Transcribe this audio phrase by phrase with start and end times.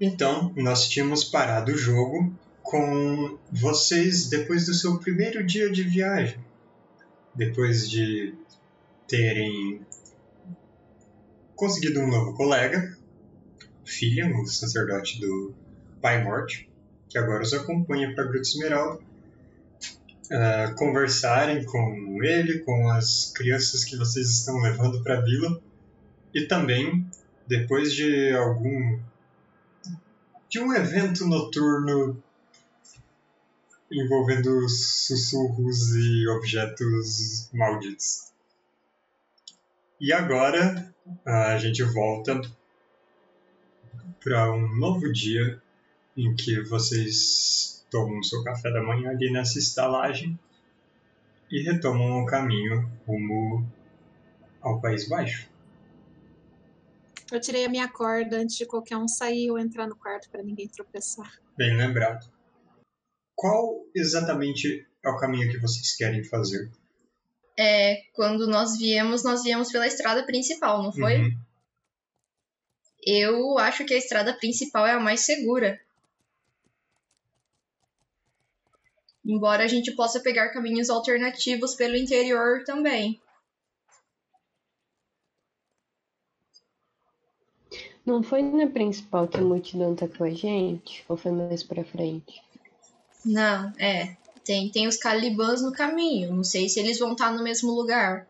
[0.00, 6.38] Então, nós tínhamos parado o jogo com vocês depois do seu primeiro dia de viagem.
[7.34, 8.34] Depois de
[9.06, 9.84] terem
[11.54, 12.96] conseguido um novo colega,
[13.84, 15.52] Filha, o sacerdote do
[16.00, 16.70] Pai Morte,
[17.08, 23.96] que agora os acompanha para Gruta Esmeralda, uh, conversarem com ele, com as crianças que
[23.96, 25.60] vocês estão levando para a vila,
[26.32, 27.04] e também,
[27.46, 28.98] depois de algum.
[30.50, 32.20] De um evento noturno
[33.90, 38.32] envolvendo sussurros e objetos malditos.
[40.00, 40.92] E agora
[41.24, 42.40] a gente volta
[44.22, 45.62] para um novo dia
[46.16, 50.36] em que vocês tomam seu café da manhã ali nessa estalagem
[51.48, 53.64] e retomam o caminho rumo
[54.60, 55.49] ao País Baixo.
[57.30, 60.42] Eu tirei a minha corda antes de qualquer um sair ou entrar no quarto para
[60.42, 61.40] ninguém tropeçar.
[61.56, 62.30] Bem lembrado.
[63.34, 66.70] Qual exatamente é o caminho que vocês querem fazer?
[67.58, 71.18] É, quando nós viemos, nós viemos pela estrada principal, não foi?
[71.18, 71.38] Uhum.
[73.02, 75.80] Eu acho que a estrada principal é a mais segura.
[79.24, 83.20] Embora a gente possa pegar caminhos alternativos pelo interior também.
[88.04, 91.04] Não foi na principal que a multidão tá com a gente?
[91.08, 92.42] Ou foi mais pra frente?
[93.24, 94.16] Não, é.
[94.44, 96.34] Tem, tem os calibãs no caminho.
[96.34, 98.26] Não sei se eles vão estar tá no mesmo lugar.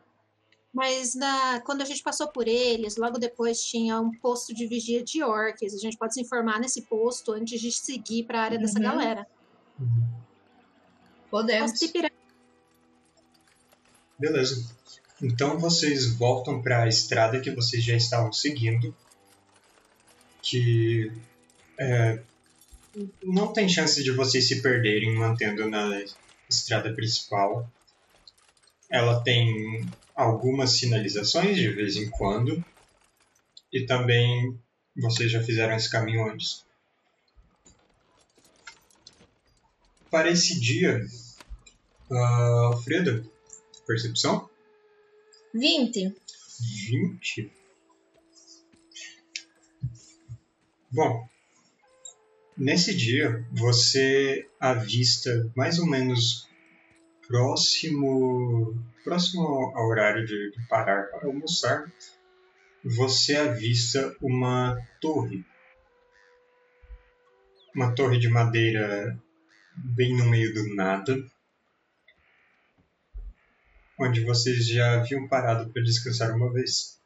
[0.72, 5.02] Mas na, quando a gente passou por eles, logo depois tinha um posto de vigia
[5.02, 5.74] de orques.
[5.74, 8.62] A gente pode se informar nesse posto antes de seguir para a área uhum.
[8.62, 9.26] dessa galera.
[11.30, 11.72] Podemos.
[14.18, 14.66] Beleza.
[15.22, 18.94] Então vocês voltam para a estrada que vocês já estavam seguindo,
[20.50, 21.12] que
[21.78, 22.20] é,
[23.22, 26.04] não tem chance de vocês se perderem mantendo na
[26.48, 27.70] estrada principal.
[28.90, 32.64] Ela tem algumas sinalizações de vez em quando.
[33.72, 34.58] E também
[34.96, 36.64] vocês já fizeram esse caminho antes.
[40.10, 41.06] Para esse dia,
[42.10, 43.30] uh, Alfredo,
[43.86, 44.50] percepção?
[45.54, 46.12] 20.
[46.88, 47.59] 20?
[50.92, 51.24] Bom,
[52.58, 56.48] nesse dia você avista mais ou menos
[57.28, 61.88] próximo, próximo ao horário de, parar para almoçar,
[62.84, 65.44] você avista uma torre.
[67.72, 69.16] Uma torre de madeira
[69.76, 71.24] bem no meio do nada,
[73.96, 77.00] onde vocês já haviam parado para descansar uma vez.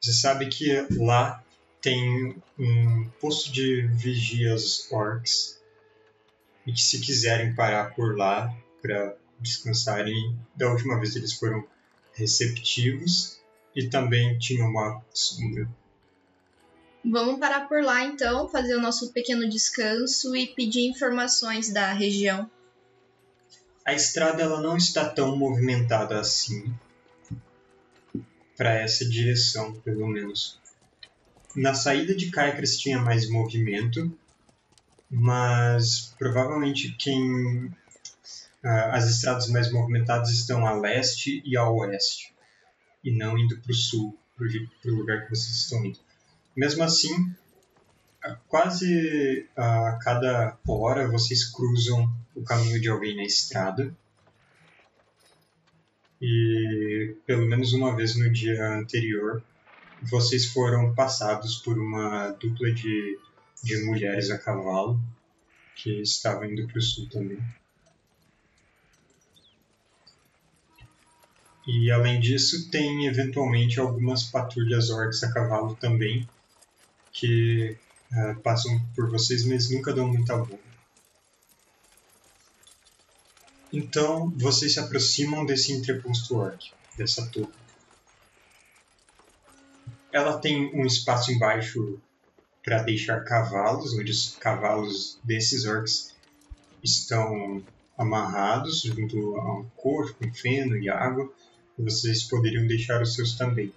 [0.00, 1.44] Você sabe que lá
[1.80, 5.60] tem um posto de vigias orcs
[6.66, 10.36] e que se quiserem parar por lá para descansarem.
[10.54, 11.66] Da última vez eles foram
[12.14, 13.38] receptivos
[13.74, 15.68] e também tinham uma sombra.
[17.04, 22.50] Vamos parar por lá então, fazer o nosso pequeno descanso e pedir informações da região.
[23.84, 26.74] A estrada ela não está tão movimentada assim
[28.56, 30.58] para essa direção, pelo menos.
[31.56, 34.14] Na saída de Caicras tinha mais movimento,
[35.10, 37.72] mas provavelmente quem uh,
[38.92, 42.34] as estradas mais movimentadas estão a leste e a oeste,
[43.02, 45.98] e não indo para o sul, para o lugar que vocês estão indo.
[46.54, 47.34] Mesmo assim,
[48.48, 53.94] quase a cada hora vocês cruzam o caminho de alguém na estrada.
[56.20, 59.42] E pelo menos uma vez no dia anterior,
[60.10, 63.18] vocês foram passados por uma dupla de,
[63.62, 65.00] de mulheres a cavalo
[65.74, 67.42] que estava indo para o sul também.
[71.66, 76.28] E além disso, tem eventualmente algumas patrulhas orcs a cavalo também,
[77.12, 77.76] que
[78.12, 80.60] uh, passam por vocês, mas nunca dão muita boa.
[83.72, 87.65] Então, vocês se aproximam desse entreposto orc, dessa torre.
[90.16, 92.00] Ela tem um espaço embaixo
[92.64, 96.16] para deixar cavalos, onde os cavalos desses orcs
[96.82, 97.62] estão
[97.98, 101.30] amarrados junto a um corpo com feno e água
[101.78, 103.70] vocês poderiam deixar os seus também.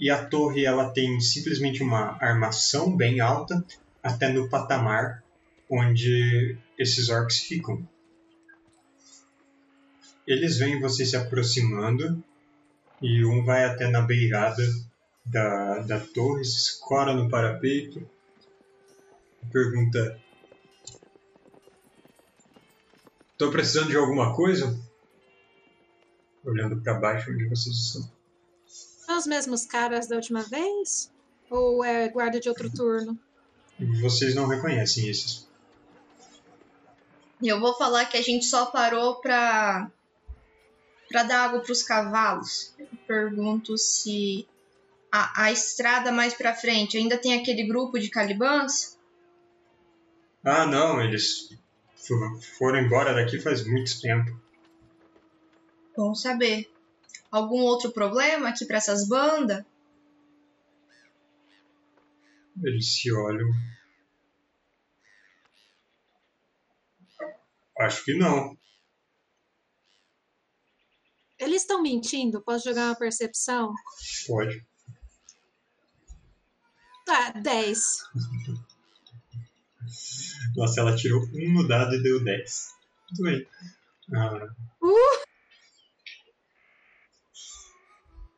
[0.00, 3.64] E a torre ela tem simplesmente uma armação bem alta
[4.02, 5.22] até no patamar
[5.70, 7.88] onde esses orcs ficam.
[10.26, 12.20] Eles veem você se aproximando
[13.02, 14.62] e um vai até na beirada
[15.26, 18.08] da, da torre, se escora no parapeito.
[19.52, 20.20] Pergunta:
[23.36, 24.78] Tô precisando de alguma coisa?
[26.44, 28.08] Olhando para baixo onde vocês estão.
[28.66, 31.10] São os mesmos caras da última vez?
[31.50, 33.18] Ou é guarda de outro turno?
[34.00, 35.46] Vocês não reconhecem esses.
[37.42, 39.90] Eu vou falar que a gente só parou pra,
[41.12, 42.74] pra dar água pros cavalos.
[42.78, 44.48] Eu pergunto se
[45.12, 48.98] a, a estrada mais pra frente ainda tem aquele grupo de calibãs?
[50.42, 51.50] Ah, não, eles
[51.94, 54.40] fo- foram embora daqui faz muito tempo.
[55.96, 56.68] Bom saber.
[57.30, 59.64] Algum outro problema aqui pra essas bandas?
[62.62, 63.48] Eles se olham.
[67.78, 68.56] Acho que não.
[71.82, 72.40] Mentindo?
[72.40, 73.74] Posso jogar uma percepção?
[74.26, 74.64] Pode.
[77.08, 77.78] Ah, 10.
[80.56, 82.68] Nossa, ela tirou um no dado e deu 10.
[83.10, 83.48] Muito bem.
[84.14, 84.48] Ah.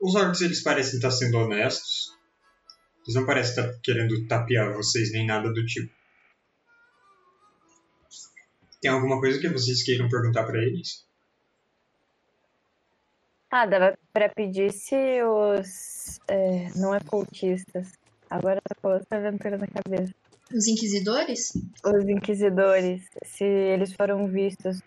[0.01, 2.17] Os orcs, eles parecem estar sendo honestos.
[3.03, 5.93] Eles não parecem estar querendo tapear vocês nem nada do tipo.
[8.81, 11.07] Tem alguma coisa que vocês queiram perguntar pra eles?
[13.57, 16.19] Ah, dava pra pedir se os.
[16.27, 17.93] é, não é cultistas.
[18.29, 20.13] Agora tá com outra aventura na cabeça.
[20.53, 21.53] Os inquisidores?
[21.85, 24.81] Os inquisidores, se eles foram vistos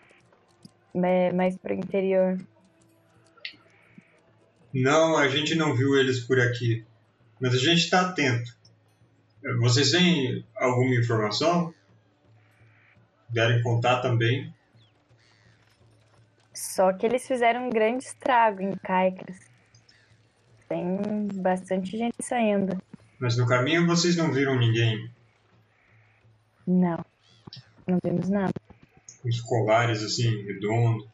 [0.94, 2.36] é, mais pro interior.
[4.74, 6.84] Não, a gente não viu eles por aqui.
[7.40, 8.54] Mas a gente está atento.
[9.60, 11.72] Vocês têm alguma informação?
[13.28, 14.54] Puderem contar também?
[16.58, 19.38] Só que eles fizeram um grande estrago em Caicras.
[20.68, 22.76] Tem bastante gente saindo.
[23.20, 25.08] Mas no caminho vocês não viram ninguém?
[26.66, 27.04] Não,
[27.86, 28.52] não vimos nada.
[29.24, 31.08] Uns colares assim, redondos.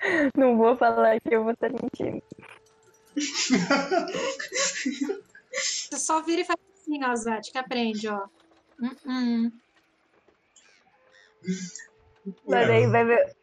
[0.36, 2.22] Não vou falar que eu vou estar mentindo.
[5.52, 8.28] Você só vira e faz assim, ó, Zat, que aprende, ó.
[8.80, 9.50] Hum, hum.
[12.46, 13.36] Mas aí vai ver,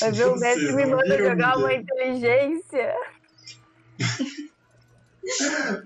[0.00, 2.94] vai ver o mestre me manda viram jogar uma inteligência.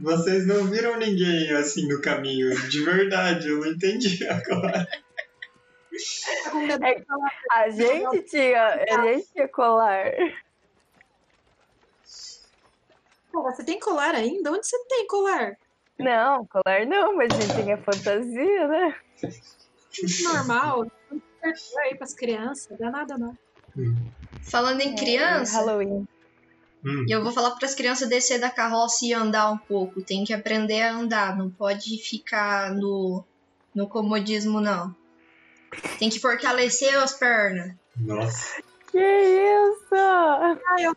[0.00, 4.86] Vocês não viram ninguém assim no caminho, de verdade, eu não entendi agora.
[6.80, 7.02] É-.
[7.50, 10.12] A gente tinha, a gente tinha colar.
[13.30, 14.52] Pô, Você tem colar ainda?
[14.52, 15.56] Onde você tem colar?
[15.98, 18.96] Não, colar não, mas a gente tinha fantasia, né?
[20.22, 20.90] Normal.
[21.78, 23.36] Aí pras crianças, dá nada não.
[24.42, 26.06] Falando em criança, Halloween.
[26.84, 30.02] Hum, eu vou falar para as crianças descer da carroça e andar um pouco.
[30.02, 33.24] Tem que aprender a andar, não pode ficar no,
[33.74, 34.94] no comodismo, não.
[35.98, 37.74] Tem que fortalecer as pernas.
[37.96, 38.60] nossa.
[38.90, 39.94] Que isso?
[39.94, 40.94] Ah, eu.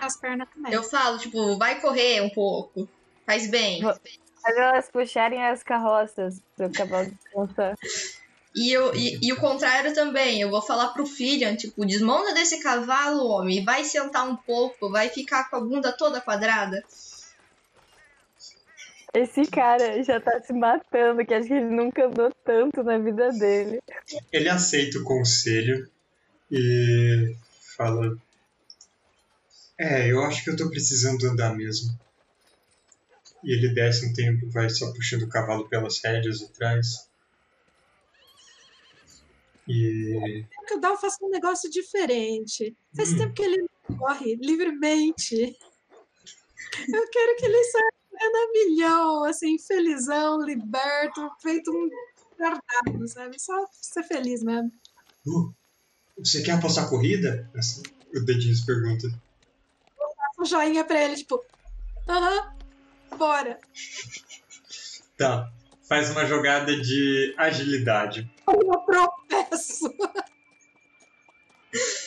[0.00, 0.72] As pernas também.
[0.72, 2.88] Eu falo, tipo, vai correr um pouco.
[3.26, 3.82] Faz bem.
[4.42, 7.76] Fazer elas puxarem as carroças pro cavalo descansar.
[8.54, 10.40] E, eu, e, e o contrário também.
[10.40, 15.08] Eu vou falar pro filho, tipo, desmonta desse cavalo, homem, vai sentar um pouco, vai
[15.08, 16.82] ficar com a bunda toda quadrada.
[19.14, 23.30] Esse cara já tá se matando, que acho que ele nunca andou tanto na vida
[23.30, 23.80] dele.
[24.30, 25.88] Ele aceita o conselho
[26.50, 27.34] e
[27.76, 28.16] fala:
[29.78, 31.98] É, eu acho que eu tô precisando andar mesmo.
[33.44, 37.08] E ele desce um tempo, vai só puxando o cavalo pelas rédeas atrás.
[39.66, 42.76] E que o Dal faça um negócio diferente.
[42.94, 43.16] Faz Hum.
[43.16, 43.66] tempo que ele
[43.98, 45.34] corre livremente.
[46.92, 51.88] Eu quero que ele saia correndo a milhão, assim, felizão, liberto, feito um
[52.32, 53.40] retardado, sabe?
[53.40, 54.70] Só ser feliz mesmo.
[55.26, 55.52] "Uh,
[56.18, 57.50] você quer apostar corrida?
[57.54, 57.82] Assim,
[58.14, 59.06] o dedinho se pergunta.
[60.38, 61.42] Um joinha pra ele, tipo,
[62.08, 62.57] aham,
[63.16, 63.58] bora.
[65.16, 65.50] Tá,
[65.88, 68.30] faz uma jogada de agilidade.
[68.46, 69.94] Eu tropeço.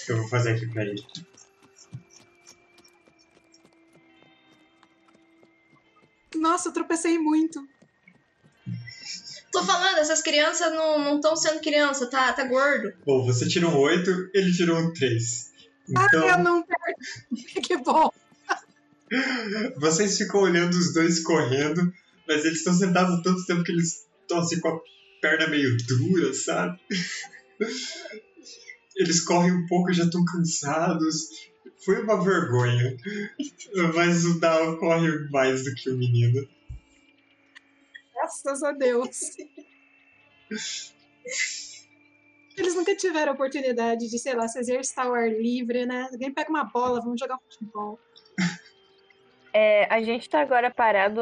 [0.08, 1.06] Eu vou fazer aqui pra ele.
[6.36, 7.62] Nossa, eu tropecei muito.
[9.52, 12.94] Tô falando, essas crianças não estão sendo criança, tá, tá gordo.
[13.06, 15.52] Bom, você tirou um 8, ele tirou um 3.
[15.90, 17.44] Então, Eu não perdi.
[17.62, 18.12] Que bom.
[19.78, 21.94] Vocês ficam olhando os dois correndo,
[22.28, 24.80] mas eles estão sentados há tanto tempo que eles estão assim com a
[25.22, 26.80] perna meio dura, sabe?
[28.96, 31.30] Eles correm um pouco e já estão cansados.
[31.84, 32.98] Foi uma vergonha.
[33.96, 36.48] Mas o Dal corre mais do que o menino.
[38.14, 39.38] Graças a Deus.
[42.58, 46.10] Eles nunca tiveram a oportunidade de, sei lá, se exercitar ao ar livre, né?
[46.12, 48.00] Alguém pega uma bola, vamos jogar futebol.
[49.54, 51.22] É, a gente tá agora parado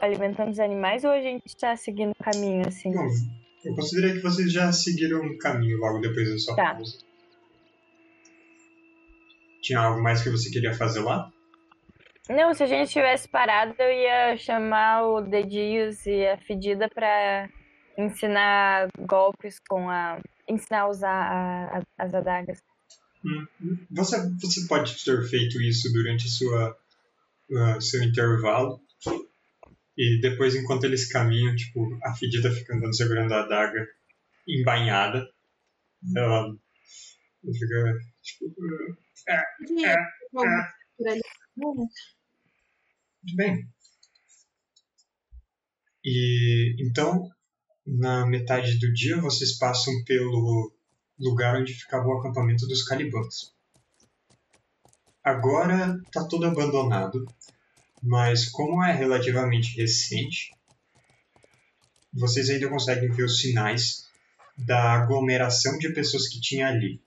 [0.00, 2.90] alimentando os animais ou a gente tá seguindo o caminho, assim?
[2.92, 3.06] Bom,
[3.64, 6.74] eu considerei que vocês já seguiram um caminho logo depois da sua Tá.
[6.74, 6.98] pausa.
[9.62, 11.30] Tinha algo mais que você queria fazer lá?
[12.28, 17.48] Não, se a gente tivesse parado, eu ia chamar o Dedinhos e a Fedida pra
[17.98, 20.20] ensinar golpes com a.
[20.48, 22.58] ensinar a usar a- a- as adagas.
[23.24, 23.46] Hum,
[23.90, 26.76] Você, você pode ter feito isso durante sua,
[27.80, 28.80] seu intervalo.
[29.96, 33.86] E depois, enquanto eles caminham, tipo, a fedida fica andando segurando a adaga
[34.46, 35.26] embainhada.
[36.14, 36.54] Ela
[37.42, 38.54] fica, tipo,
[39.28, 39.34] É,
[39.86, 39.94] é.
[40.34, 40.46] Hum,
[43.22, 43.68] Muito bem.
[46.04, 47.28] E então,
[47.86, 50.72] na metade do dia, vocês passam pelo
[51.18, 53.55] lugar onde ficava o acampamento dos Calibãs.
[55.26, 57.26] Agora está todo abandonado,
[58.00, 60.52] mas como é relativamente recente,
[62.14, 64.06] vocês ainda conseguem ver os sinais
[64.56, 67.02] da aglomeração de pessoas que tinha ali.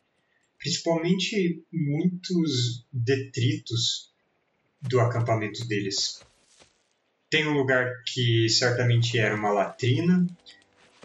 [0.58, 4.12] Principalmente muitos detritos
[4.82, 6.22] do acampamento deles.
[7.30, 10.28] Tem um lugar que certamente era uma latrina,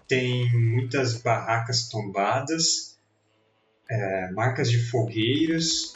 [0.09, 2.99] tem muitas barracas tombadas,
[3.89, 5.95] é, marcas de fogueiras,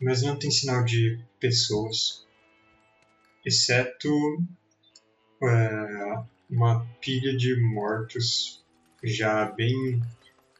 [0.00, 2.26] mas não tem sinal de pessoas,
[3.44, 4.08] exceto
[5.42, 8.64] é, uma pilha de mortos
[9.02, 10.02] já bem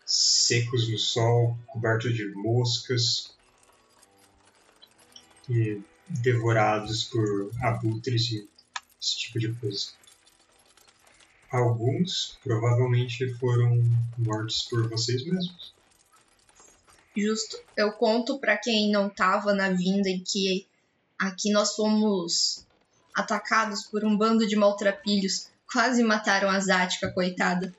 [0.04, 3.37] secos no sol, cobertos de moscas
[5.49, 8.49] e devorados por abutres e
[9.00, 9.92] esse tipo de coisa.
[11.50, 13.83] Alguns provavelmente foram
[14.18, 15.75] mortos por vocês mesmos.
[17.19, 17.59] Justo.
[17.77, 20.67] Eu conto pra quem não tava na vinda em que
[21.19, 22.65] aqui nós fomos
[23.15, 25.51] atacados por um bando de maltrapilhos.
[25.71, 27.75] Quase mataram a Zática, coitada.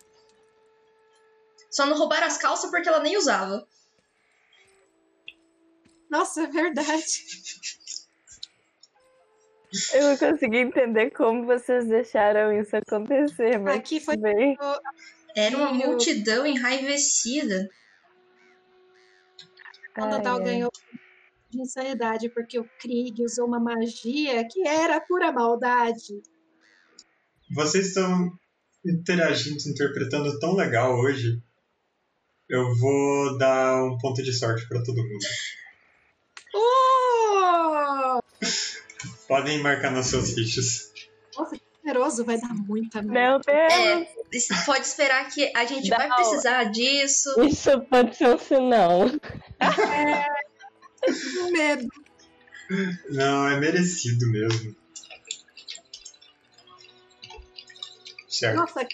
[1.71, 3.65] Só não roubaram as calças porque ela nem usava.
[6.09, 7.05] Nossa, é verdade.
[9.93, 14.57] Eu não consegui entender como vocês deixaram isso acontecer, mas Aqui foi bem.
[15.35, 17.69] Era uma multidão enraivecida.
[19.99, 20.43] Quando o Dal ai.
[20.43, 20.71] ganhou
[21.49, 26.21] de insanidade, porque o Krieg usou uma magia que era pura maldade.
[27.51, 28.31] Vocês estão
[28.85, 31.41] interagindo, interpretando tão legal hoje.
[32.47, 35.25] Eu vou dar um ponto de sorte para todo mundo.
[36.55, 38.19] Oh!
[39.27, 40.91] Podem marcar nas suas fichas.
[42.23, 43.11] Vai dar muita merda.
[43.11, 44.07] Meu Deus!
[44.51, 46.15] É, pode esperar que a gente Dá vai aula.
[46.17, 47.41] precisar disso.
[47.43, 49.01] Isso pode ser um sinal.
[51.03, 51.87] Que medo.
[53.09, 54.75] Não, é merecido mesmo.
[58.27, 58.55] Certo.
[58.55, 58.87] Nossa,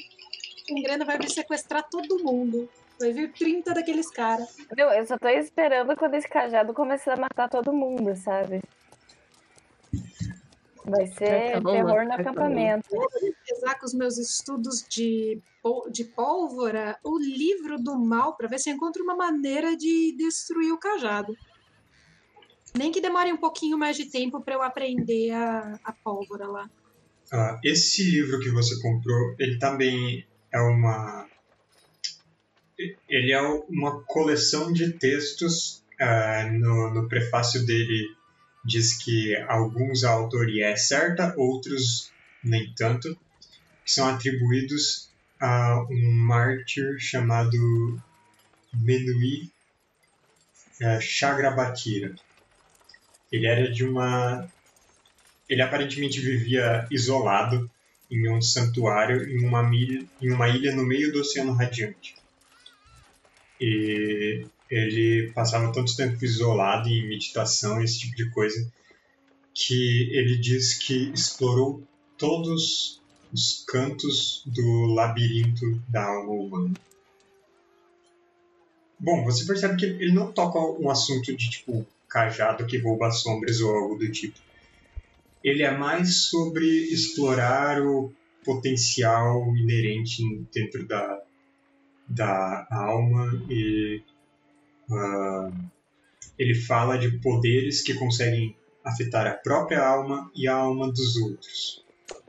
[0.72, 2.70] o Grena vai vir sequestrar todo mundo.
[3.00, 4.56] Vai vir 30 daqueles caras.
[4.76, 8.62] Não, eu só tô esperando quando esse cajado começar a matar todo mundo, sabe?
[10.88, 12.88] Vai ser terror no acampamento.
[13.44, 18.60] Apesar com os meus estudos de, pó- de pólvora, o livro do mal, para ver
[18.60, 21.36] se eu encontro uma maneira de destruir o cajado.
[22.78, 26.70] Nem que demore um pouquinho mais de tempo para eu aprender a, a pólvora lá.
[27.32, 31.28] Ah, esse livro que você comprou, ele também é uma.
[33.10, 35.84] Ele é uma coleção de textos.
[36.00, 38.08] ah, no, no prefácio dele
[38.66, 42.12] diz que alguns a autoria é certa, outros
[42.44, 43.16] nem tanto,
[43.86, 48.02] que são atribuídos a um mártir chamado
[48.74, 49.52] Menui
[50.82, 52.16] eh, Chagrabatira.
[53.32, 54.48] Ele era de uma
[55.48, 57.70] ele aparentemente vivia isolado
[58.10, 62.16] em um santuário em uma, milha, em uma ilha no meio do Oceano Radiante.
[63.60, 68.72] E ele passava tanto tempo isolado em meditação, esse tipo de coisa,
[69.54, 71.84] que ele diz que explorou
[72.18, 73.02] todos
[73.34, 76.74] os cantos do labirinto da alma humana.
[79.00, 83.60] Bom, você percebe que ele não toca um assunto de tipo cajado que rouba sombras
[83.60, 84.40] ou algo do tipo
[85.46, 88.12] ele é mais sobre explorar o
[88.44, 91.22] potencial inerente dentro da,
[92.08, 94.02] da alma e
[94.92, 95.52] ah,
[96.38, 101.84] ele fala de poderes que conseguem afetar a própria alma e a alma dos outros.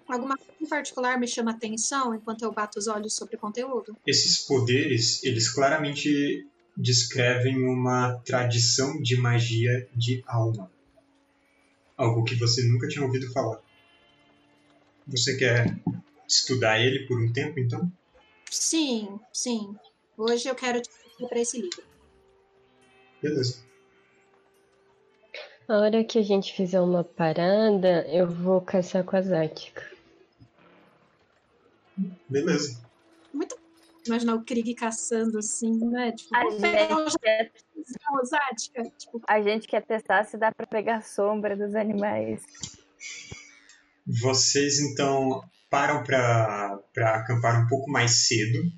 [0.08, 3.96] Alguma coisa em particular me chama atenção enquanto eu bato os olhos sobre o conteúdo?
[4.06, 6.46] Esses poderes, eles claramente
[6.76, 10.70] descrevem uma tradição de magia de alma.
[11.96, 13.60] Algo que você nunca tinha ouvido falar.
[15.06, 15.78] Você quer
[16.28, 17.90] estudar ele por um tempo, então?
[18.50, 19.74] Sim, sim.
[20.16, 20.90] Hoje eu quero te
[21.28, 21.95] para esse livro.
[23.22, 23.64] Beleza.
[25.68, 29.82] A hora que a gente fizer uma parada, eu vou caçar com a Zática.
[32.28, 32.80] Beleza.
[33.32, 33.56] Muito
[34.06, 36.12] imaginar o Krieg caçando assim, né?
[36.12, 37.52] Tipo, A gente, quer.
[38.96, 42.42] Tipo, a gente quer testar se dá pra pegar a sombra dos animais.
[44.06, 48.70] Vocês então param para acampar um pouco mais cedo.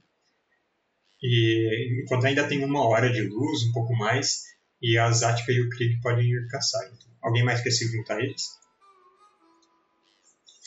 [1.22, 4.44] E enquanto ainda tem uma hora de luz, um pouco mais,
[4.80, 6.86] e a Zática e o Krieg podem ir caçar.
[6.86, 8.58] Então, alguém mais quer se juntar a eles?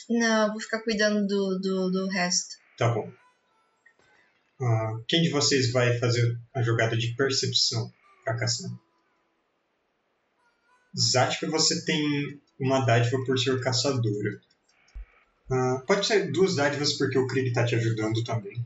[0.08, 2.56] Não, vou ficar cuidando do, do, do resto.
[2.76, 3.10] Tá bom.
[4.60, 7.92] Ah, quem de vocês vai fazer a jogada de percepção
[8.24, 8.70] para caçar?
[10.94, 14.40] Zática, você tem uma dádiva por ser caçadora.
[15.50, 18.64] Ah, pode ser duas dádivas porque o Krieg tá te ajudando também.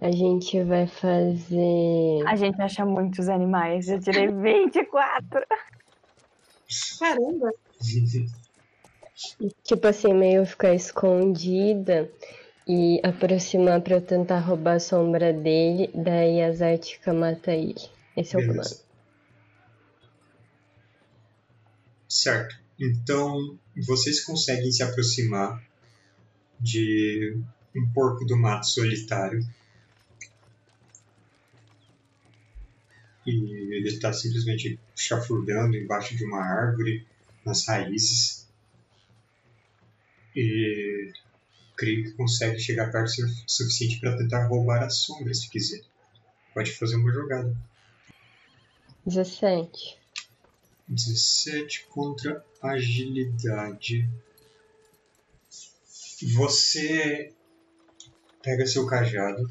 [0.00, 2.26] A gente vai fazer.
[2.26, 3.88] A gente acha muitos animais.
[3.88, 5.46] Eu tirei 24.
[6.98, 7.50] caramba.
[9.62, 12.10] Tipo assim, meio ficar escondida
[12.66, 17.74] e aproximar pra eu tentar roubar a sombra dele, daí a Zática mata ele.
[18.16, 18.62] Esse é o plano.
[22.08, 22.56] Certo.
[22.78, 25.62] Então, vocês conseguem se aproximar
[26.60, 27.36] de
[27.74, 29.46] um porco do mato solitário.
[33.26, 33.30] E
[33.74, 37.06] ele está simplesmente chafurdando embaixo de uma árvore,
[37.44, 38.46] nas raízes.
[40.36, 41.12] E
[41.76, 45.82] creio que consegue chegar perto o su- suficiente para tentar roubar a sombra, se quiser.
[46.52, 47.56] Pode fazer uma jogada.
[49.06, 49.98] 17.
[50.86, 54.08] 17 contra agilidade.
[56.22, 57.32] Você
[58.44, 59.50] pega seu cajado,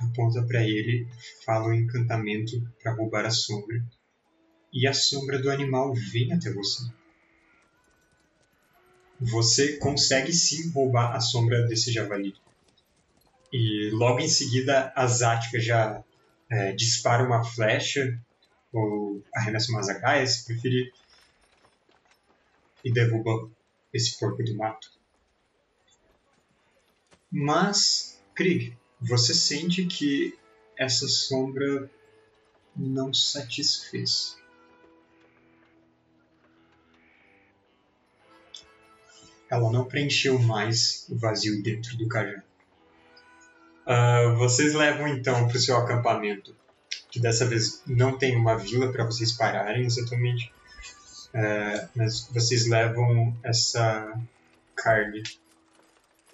[0.00, 1.06] aponta para ele,
[1.44, 3.84] fala o encantamento para roubar a sombra,
[4.72, 6.82] e a sombra do animal vem até você.
[9.20, 12.34] Você consegue sim roubar a sombra desse javali.
[13.52, 16.02] E logo em seguida a Zática já
[16.48, 18.18] é, dispara uma flecha
[18.72, 20.92] ou arremessa umas agaias, se preferir,
[22.84, 23.50] e derruba
[23.92, 24.97] esse porco do mato.
[27.30, 30.36] Mas, Krieg, você sente que
[30.76, 31.90] essa sombra
[32.74, 34.36] não satisfez.
[39.50, 42.42] Ela não preencheu mais o vazio dentro do cajado.
[43.86, 46.54] Ah, vocês levam então para o seu acampamento
[47.10, 50.52] que dessa vez não tem uma vila para vocês pararem exatamente,
[51.32, 54.18] é, mas vocês levam essa
[54.74, 55.22] carne.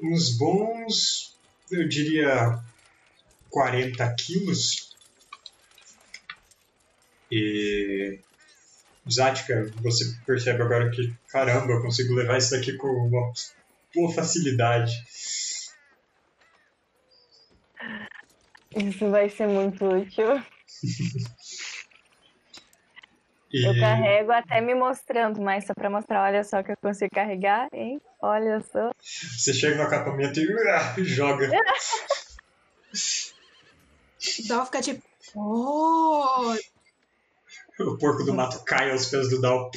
[0.02, 1.36] Uns bons,
[1.70, 2.58] eu diria,
[3.50, 4.94] 40 quilos.
[7.30, 8.18] E.
[9.08, 13.32] Zática, você percebe agora que, caramba, eu consigo levar isso daqui com uma
[13.94, 14.92] boa facilidade.
[18.74, 20.42] Isso vai ser muito útil.
[23.54, 23.64] E...
[23.64, 27.68] Eu carrego até me mostrando, mas só pra mostrar, olha só que eu consigo carregar,
[27.72, 28.00] hein?
[28.20, 28.90] Olha só.
[29.00, 31.48] Você chega no acampamento e ah, joga.
[34.48, 35.02] Dal fica tipo,
[35.36, 36.56] oh,
[37.78, 39.70] O porco do mato cai aos pés do Dal,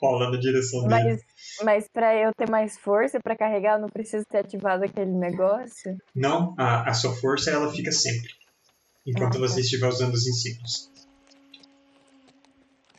[0.00, 1.02] rola na direção dele.
[1.02, 1.20] Mas,
[1.62, 5.98] mas pra eu ter mais força pra carregar, eu não preciso ter ativado aquele negócio.
[6.14, 8.30] Não, a, a sua força ela fica sempre.
[9.06, 9.48] Enquanto Ah, tá.
[9.48, 10.91] você estiver usando os insígnios.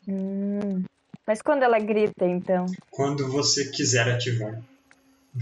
[0.07, 0.83] Hum.
[1.25, 2.65] Mas quando ela grita, então?
[2.91, 4.61] Quando você quiser ativar.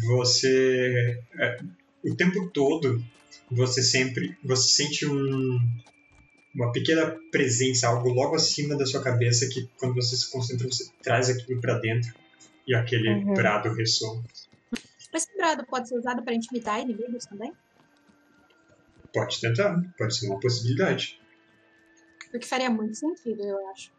[0.07, 1.19] Você.
[1.39, 1.59] é,
[2.03, 3.03] o tempo todo,
[3.49, 4.37] você sempre.
[4.43, 5.59] Você sente um.
[6.53, 10.91] Uma pequena presença, algo logo acima da sua cabeça que quando você se concentra, você
[11.01, 12.13] traz aquilo pra dentro
[12.67, 13.33] e aquele Uhum.
[13.33, 14.21] brado ressoa.
[15.13, 17.53] esse brado pode ser usado para intimidar inimigos também?
[19.13, 21.17] Pode tentar, pode ser uma possibilidade.
[22.29, 23.91] Porque faria muito sentido, eu acho.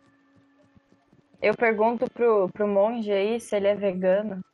[1.43, 4.45] Eu pergunto pro, pro monge aí se ele é vegano.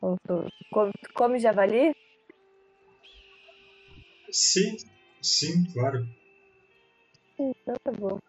[0.00, 1.92] Ou tu, come, tu come javali?
[4.30, 4.76] Sim,
[5.20, 6.06] sim, claro.
[7.38, 8.20] Então tá bom.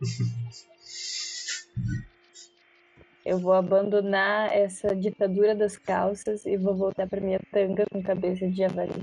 [3.26, 8.48] Eu vou abandonar essa ditadura das calças e vou voltar pra minha tanga com cabeça
[8.48, 9.02] de javali.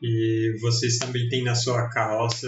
[0.00, 2.46] E vocês também têm na sua carroça,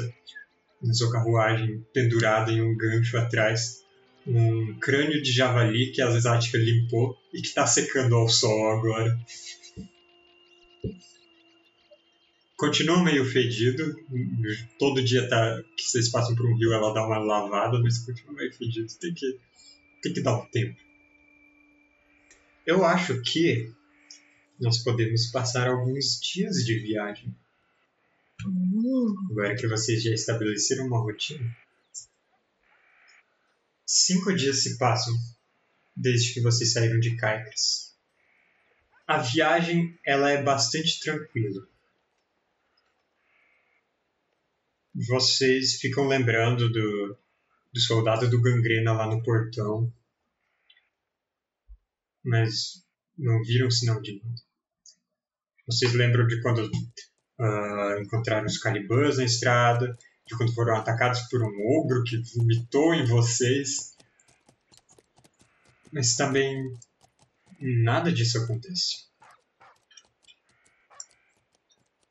[0.85, 3.83] na sua carruagem, pendurado em um gancho atrás,
[4.27, 9.18] um crânio de javali que a Zática limpou e que está secando ao sol agora.
[12.57, 13.94] Continua meio fedido.
[14.79, 18.35] Todo dia tá, que vocês passam por um rio ela dá uma lavada, mas continua
[18.35, 18.87] meio fedido.
[19.01, 19.38] Tem que,
[20.03, 20.77] tem que dar um tempo.
[22.66, 23.70] Eu acho que
[24.59, 27.35] nós podemos passar alguns dias de viagem.
[29.30, 31.57] Agora que vocês já estabeleceram uma rotina.
[33.87, 35.14] Cinco dias se passam
[35.96, 37.94] desde que vocês saíram de Caicras.
[39.07, 41.66] A viagem ela é bastante tranquila.
[44.94, 47.18] Vocês ficam lembrando do,
[47.72, 49.92] do soldado do gangrena lá no portão,
[52.22, 52.85] mas
[53.18, 54.42] não viram sinal de nada.
[55.66, 56.70] Vocês lembram de quando
[57.38, 62.94] uh, encontraram os calibãs na estrada, de quando foram atacados por um ogro que vomitou
[62.94, 63.94] em vocês.
[65.92, 66.77] Mas também
[67.61, 69.05] nada disso acontece.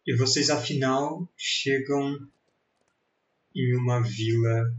[0.06, 2.18] E vocês afinal chegam
[3.56, 4.74] em uma vila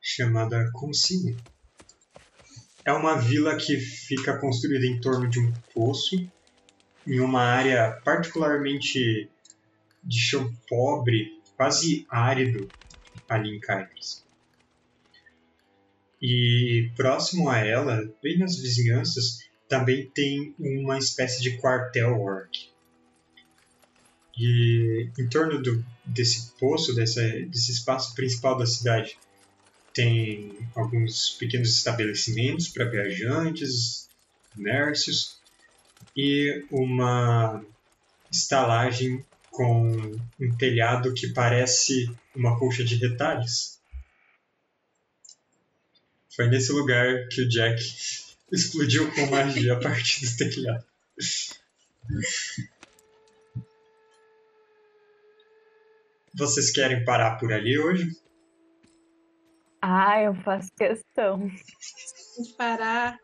[0.00, 1.36] chamada Consine.
[2.84, 6.16] É uma vila que fica construída em torno de um poço,
[7.06, 9.30] em uma área particularmente
[10.04, 12.68] de chão pobre, quase árido
[13.28, 14.24] ali em Caicos.
[16.20, 22.70] E próximo a ela, bem nas vizinhanças, também tem uma espécie de quartel orc.
[24.36, 29.18] E em torno do, desse poço, dessa, desse espaço principal da cidade,
[29.92, 34.08] tem alguns pequenos estabelecimentos para viajantes,
[34.54, 35.38] comércios
[36.16, 37.64] e uma
[38.30, 43.78] estalagem com um telhado que parece uma colcha de retalhos.
[46.34, 47.80] Foi nesse lugar que o Jack
[48.50, 50.84] explodiu com magia a partir do telhado.
[56.34, 58.10] Vocês querem parar por ali hoje?
[59.80, 61.48] Ah, eu faço questão.
[61.78, 63.20] Se parar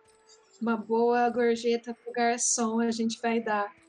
[0.63, 3.80] uma boa gorjeta pro garçom, a gente vai dar.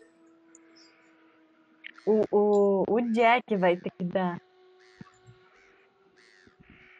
[2.05, 4.41] O, o, o Jack vai ter que dar.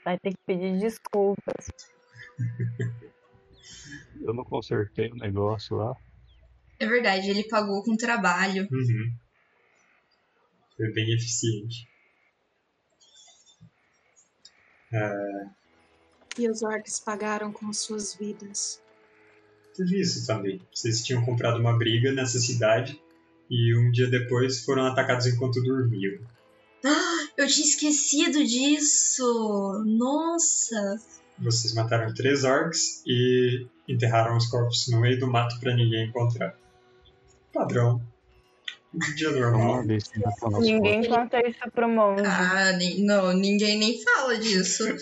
[0.03, 1.67] Vai ter que pedir desculpas.
[4.21, 5.95] Eu não consertei o negócio lá.
[6.79, 8.67] É verdade, ele pagou com trabalho.
[8.71, 9.13] Uhum.
[10.77, 11.87] Foi bem eficiente.
[14.93, 15.45] É,
[16.37, 18.81] E os orcs pagaram com suas vidas.
[19.75, 20.61] teve isso também.
[20.73, 23.01] Vocês tinham comprado uma briga nessa cidade
[23.51, 26.17] e um dia depois foram atacados enquanto dormiam.
[27.37, 29.83] Eu tinha esquecido disso!
[29.85, 30.99] Nossa!
[31.37, 36.55] Vocês mataram três orcs e enterraram os corpos no meio do mato para ninguém encontrar.
[37.53, 38.01] Padrão.
[38.93, 39.83] Um dia normal.
[40.59, 42.23] Ninguém conta isso pro monge.
[42.25, 44.83] Ah, não, ninguém nem fala disso.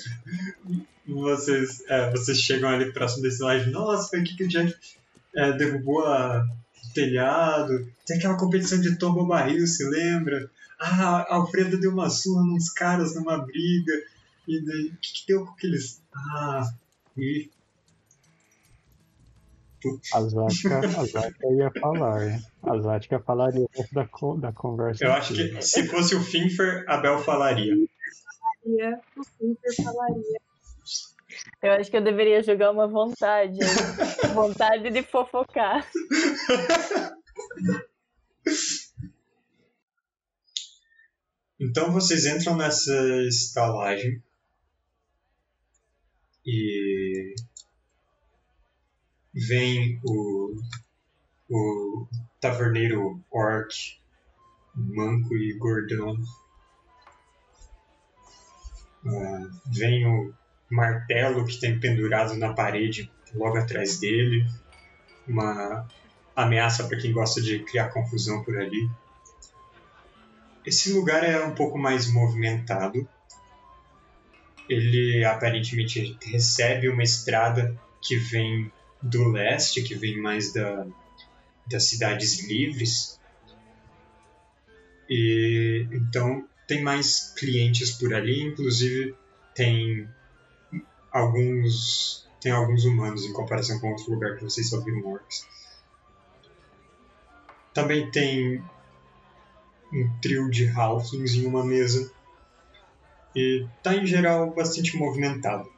[1.08, 3.68] Vocês, é, vocês chegam ali próximo desse laje.
[3.72, 4.76] Nossa, foi aqui que o Jack
[5.36, 6.46] é, derrubou a-
[6.94, 7.88] telhado.
[8.06, 10.50] Tem aquela competição de tomba barril, se lembra?
[10.80, 13.94] Ah, a Alfredo deu uma surra nos caras numa briga.
[14.48, 16.02] E daí, o que, que deu com aqueles.
[16.16, 16.70] Ah,
[17.18, 17.50] e.
[20.14, 22.42] A Zática, a Zática ia falar?
[22.64, 25.06] A Zática falaria da, da conversa.
[25.06, 27.76] Eu acho que se fosse o Finfer, a Bel falaria.
[27.76, 30.49] O Finter falaria.
[31.62, 33.60] Eu acho que eu deveria jogar uma vontade.
[34.34, 35.86] vontade de fofocar.
[41.60, 42.94] Então vocês entram nessa
[43.28, 44.24] estalagem
[46.46, 47.36] e
[49.34, 50.56] vem o,
[51.50, 52.08] o
[52.40, 54.00] taverneiro orc,
[54.74, 56.16] manco e gordão.
[59.06, 60.34] Ah, vem o
[60.70, 64.46] martelo que tem pendurado na parede logo atrás dele.
[65.28, 65.88] Uma
[66.36, 68.90] ameaça para quem gosta de criar confusão por ali.
[70.66, 73.08] Esse lugar é um pouco mais movimentado.
[74.68, 80.86] Ele aparentemente recebe uma estrada que vem do leste, que vem mais da,
[81.66, 83.20] das cidades livres.
[85.10, 89.16] E então tem mais clientes por ali, inclusive
[89.56, 90.08] tem
[91.12, 95.46] alguns tem alguns humanos em comparação com outro lugar que vocês só viram orcs.
[97.74, 98.64] Também tem
[99.92, 102.12] um trio de halflings em uma mesa
[103.36, 105.70] e tá em geral bastante movimentado.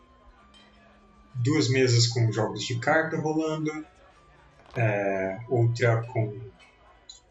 [1.34, 3.72] Duas mesas com jogos de carta rolando,
[4.76, 6.40] é, outra com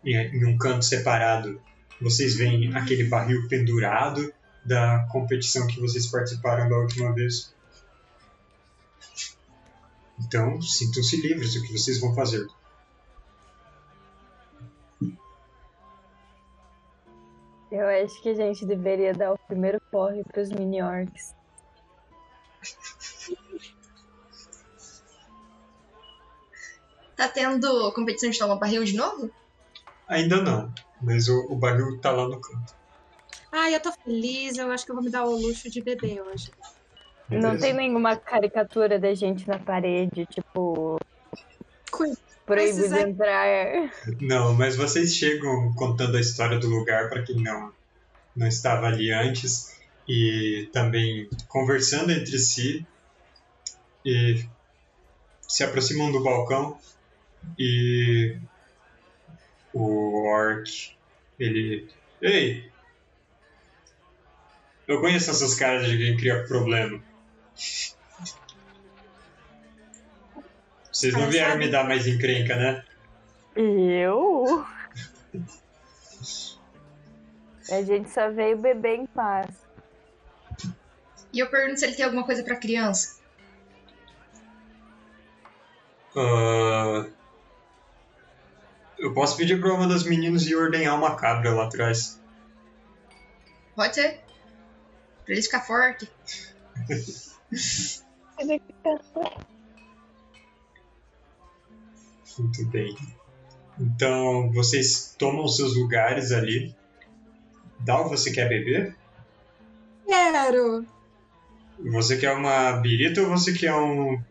[0.04, 1.60] em, em um canto separado
[2.00, 4.32] vocês veem aquele barril pendurado
[4.64, 7.54] da competição que vocês participaram da última vez.
[10.20, 12.46] Então, sintam-se livres do que vocês vão fazer.
[17.70, 21.35] Eu acho que a gente deveria dar o primeiro corre pros mini-orcs.
[27.16, 29.30] Tá tendo competição de tomar barril de novo?
[30.09, 32.74] Ainda não, mas o, o barril tá lá no canto.
[33.52, 36.20] Ai, eu tô feliz, eu acho que eu vou me dar o luxo de beber
[36.22, 36.50] hoje.
[37.30, 40.98] Não tem nenhuma caricatura da gente na parede, tipo,
[42.44, 43.92] proibido Precisa- entrar.
[44.20, 47.72] Não, mas vocês chegam contando a história do lugar para quem não,
[48.34, 52.84] não estava ali antes e também conversando entre si
[54.04, 54.44] e
[55.42, 56.76] se aproximam do balcão
[57.56, 58.36] e
[59.72, 60.92] o orc
[61.38, 61.86] ele
[62.20, 62.68] ei
[64.88, 67.00] eu conheço essas caras de quem cria problema
[70.92, 72.84] vocês não vieram me dar mais encrenca né
[73.54, 74.66] Eu?
[77.70, 79.48] A gente só veio beber em paz.
[81.32, 83.20] E eu pergunto se ele tem alguma coisa pra criança.
[86.16, 87.06] Ah,
[88.98, 92.20] eu posso pedir para uma das meninas ir ordenhar uma cabra lá atrás.
[93.76, 94.20] Pode ser?
[95.24, 96.10] Pra ele ficar forte.
[102.38, 102.96] Muito bem.
[103.78, 106.74] Então, vocês tomam seus lugares ali.
[107.80, 108.96] Dal, você quer beber?
[110.06, 110.86] Quero!
[111.92, 114.22] Você quer uma birita ou você quer um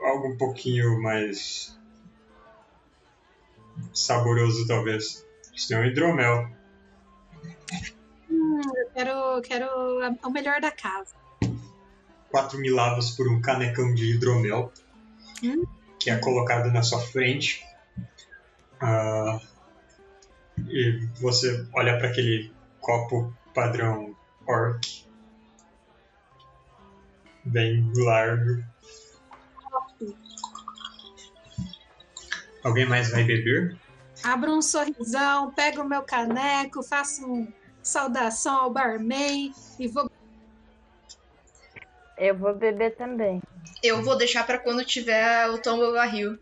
[0.00, 1.76] algo um pouquinho mais
[3.92, 5.26] saboroso, talvez?
[5.52, 6.48] Isso tem um hidromel.
[8.30, 9.66] Hum, eu quero, quero
[10.22, 11.23] o melhor da casa.
[12.34, 14.72] 4 milavos por um canecão de hidromel
[15.40, 15.64] Hum.
[16.00, 17.64] que é colocado na sua frente.
[18.80, 19.38] Ah,
[20.68, 24.16] e você olha para aquele copo padrão
[24.48, 25.06] orc,
[27.44, 28.64] bem largo.
[32.64, 33.78] Alguém mais vai beber?
[34.24, 40.10] Abro um sorrisão, pego o meu caneco, faço um saudação ao barman e vou.
[42.16, 43.42] Eu vou beber também.
[43.82, 46.38] Eu vou deixar pra quando tiver o tombo barril.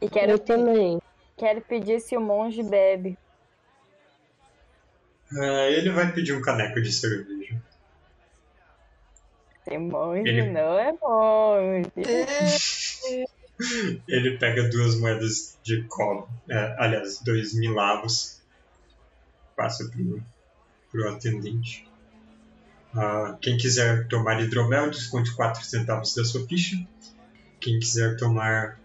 [0.00, 1.00] E quero, Eu também.
[1.36, 3.18] quero pedir se o monge bebe.
[5.32, 7.60] Ah, ele vai pedir um caneco de cerveja.
[9.64, 11.90] Se monge Ele- não é monge.
[14.06, 18.42] Ele pega duas moedas de cobre, é, aliás, dois milavos,
[19.56, 20.22] passa pro,
[20.92, 21.88] pro atendente.
[22.94, 26.76] Ah, quem quiser tomar hidromel, desconte 4 centavos da sua ficha.
[27.60, 28.78] Quem quiser tomar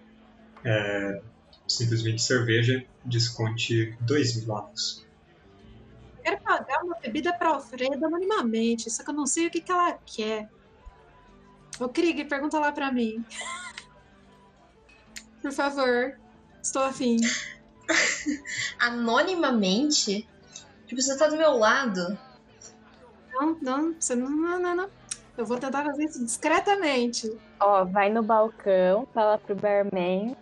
[0.63, 1.21] é,
[1.67, 5.05] simplesmente cerveja, desconte 2 milavos.
[6.23, 9.71] Quero pagar uma bebida pra Alfredo anonimamente, só que eu não sei o que, que
[9.71, 10.49] ela quer.
[11.79, 13.25] Ô, Krieg, pergunta lá pra mim.
[15.41, 16.19] Por favor.
[16.61, 17.17] Estou afim.
[18.79, 20.27] Anonimamente?
[20.85, 22.17] Tipo, você tá do meu lado.
[23.41, 24.89] Não, não, você não, não, não, não.
[25.35, 27.27] Eu vou tentar fazer isso discretamente.
[27.59, 30.37] Ó, vai no balcão, fala pro barman,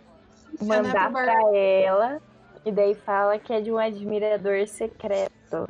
[0.60, 2.20] mandar pro bar- pra ela,
[2.62, 5.66] e daí fala que é de um admirador secreto.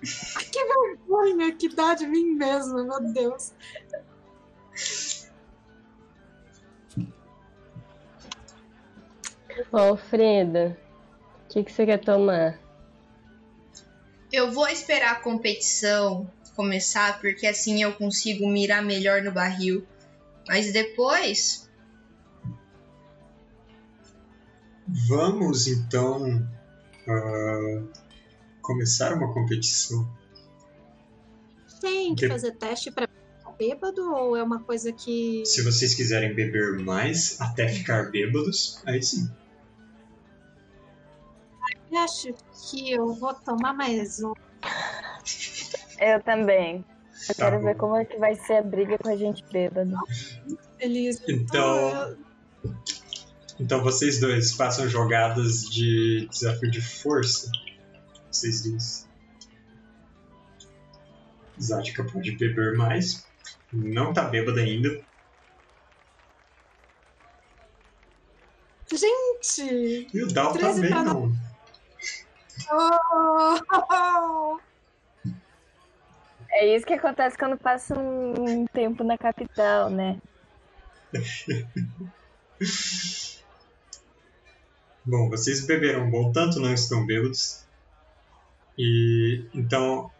[1.10, 3.52] Olha, que dá de mim mesmo, meu Deus.
[9.72, 10.78] Ô, Alfreda,
[11.44, 12.60] o que, que você quer tomar?
[14.32, 19.86] Eu vou esperar a competição começar, porque assim eu consigo mirar melhor no barril.
[20.48, 21.64] Mas depois,
[25.08, 26.46] Vamos então
[27.08, 27.82] ah,
[28.60, 30.06] começar uma competição.
[31.80, 35.42] Tem que Que- fazer teste pra ficar bêbado ou é uma coisa que.
[35.46, 39.30] Se vocês quiserem beber mais até ficar bêbados, aí sim.
[41.90, 42.34] Eu acho
[42.70, 44.34] que eu vou tomar mais um.
[45.98, 46.84] Eu também.
[47.28, 47.64] Eu Tá quero bom.
[47.64, 49.94] ver como é que vai ser a briga com a gente bêbado.
[50.78, 51.22] Feliz.
[51.28, 52.16] Então-
[53.60, 57.50] Então vocês dois passam jogadas de desafio de força.
[58.30, 59.08] Vocês dois.
[61.60, 63.24] Zática pode beber mais.
[63.72, 65.00] Não tá bêbada ainda.
[68.90, 70.08] Gente!
[70.12, 71.32] E o Dal 13 também pra não.
[72.72, 74.58] Oh!
[76.54, 80.20] É isso que acontece quando passa um tempo na capital, né?
[85.04, 87.64] Bom, vocês beberam um bom tanto, não estão bêbados.
[88.78, 90.10] E então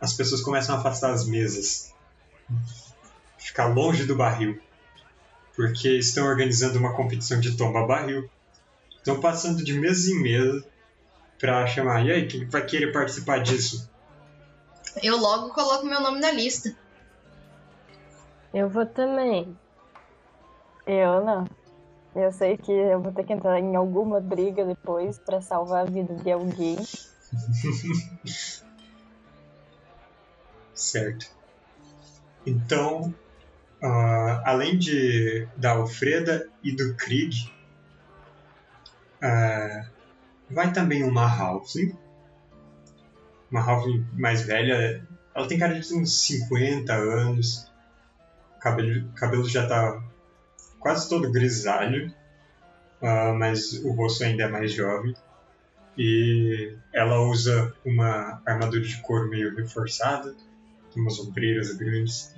[0.00, 1.92] as pessoas começam a afastar as mesas.
[3.38, 4.60] Ficar longe do barril.
[5.56, 8.28] Porque estão organizando uma competição de tomba barril.
[8.96, 10.64] Estão passando de mesa em mesa
[11.38, 12.04] pra chamar.
[12.04, 13.90] E aí, quem vai querer participar disso?
[15.02, 16.74] Eu logo coloco meu nome na lista.
[18.52, 19.56] Eu vou também.
[20.86, 21.44] Eu não.
[22.14, 25.90] Eu sei que eu vou ter que entrar em alguma briga depois pra salvar a
[25.90, 26.78] vida de alguém.
[30.72, 31.26] Certo.
[32.46, 33.12] Então,
[33.82, 37.52] ah, além de da Alfreda e do Krieg,
[39.20, 39.86] ah,
[40.50, 41.96] vai também uma Halfling.
[43.54, 45.06] Uma Halfling mais velha.
[45.32, 47.70] Ela tem cara de uns 50 anos.
[48.56, 50.02] O cabelo, cabelo já tá
[50.80, 52.12] quase todo grisalho.
[53.00, 55.14] ah, mas o rosto ainda é mais jovem.
[55.96, 60.34] E ela usa uma armadura de couro meio reforçada
[60.96, 62.34] umas ombreiras grandes.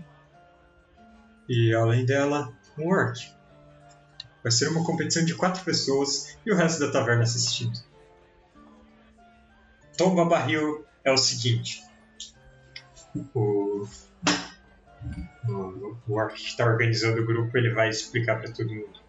[1.48, 3.32] E além dela, um orc.
[4.42, 7.78] Vai ser uma competição de quatro pessoas e o resto da taverna assistindo.
[9.96, 11.84] Tomba Barril é o seguinte.
[13.32, 13.88] O,
[15.48, 19.00] o, o orc que está organizando o grupo ele vai explicar para todo mundo.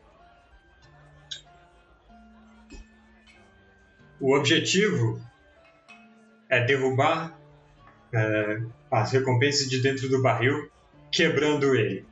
[4.19, 5.19] O objetivo
[6.49, 7.37] é derrubar
[8.13, 10.71] é, as recompensas de dentro do barril,
[11.11, 12.05] quebrando ele.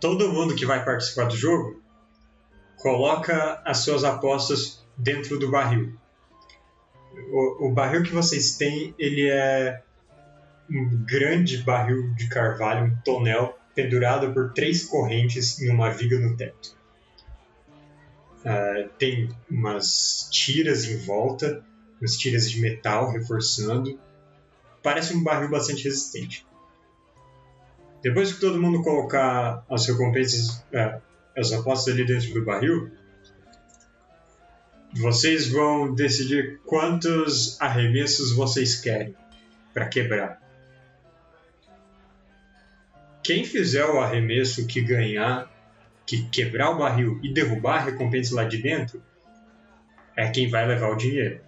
[0.00, 1.80] Todo mundo que vai participar do jogo
[2.76, 5.99] coloca as suas apostas dentro do barril.
[7.32, 9.82] O, o barril que vocês têm, ele é
[10.70, 16.36] um grande barril de carvalho, um tonel, pendurado por três correntes em uma viga no
[16.36, 16.76] teto.
[18.44, 21.64] Ah, tem umas tiras em volta,
[22.00, 23.98] umas tiras de metal reforçando
[24.82, 26.46] parece um barril bastante resistente.
[28.02, 31.00] Depois que todo mundo colocar as recompensas, é,
[31.36, 32.90] as apostas ali dentro do barril,
[34.92, 39.14] vocês vão decidir quantos arremessos vocês querem
[39.72, 40.40] para quebrar.
[43.22, 45.48] Quem fizer o arremesso que ganhar,
[46.04, 49.02] que quebrar o barril e derrubar a recompensa lá de dentro,
[50.16, 51.40] é quem vai levar o dinheiro.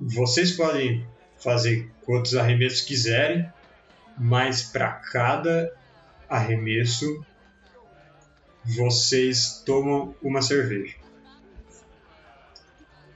[0.00, 1.06] Vocês podem
[1.38, 3.50] fazer quantos arremessos quiserem,
[4.16, 5.70] mas para cada
[6.28, 7.24] arremesso
[8.64, 10.94] vocês tomam uma cerveja.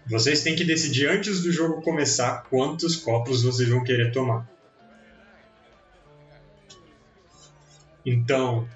[0.07, 4.49] Vocês têm que decidir antes do jogo começar quantos copos vocês vão querer tomar.
[8.05, 8.69] Então,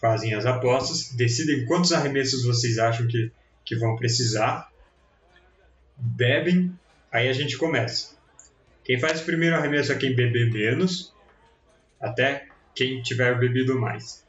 [0.00, 3.32] fazem as apostas, decidem quantos arremessos vocês acham que,
[3.64, 4.70] que vão precisar,
[5.96, 6.78] bebem
[7.12, 8.14] Aí a gente começa.
[8.84, 11.12] Quem faz o primeiro arremesso é quem beber menos,
[12.00, 14.24] até quem tiver bebido mais.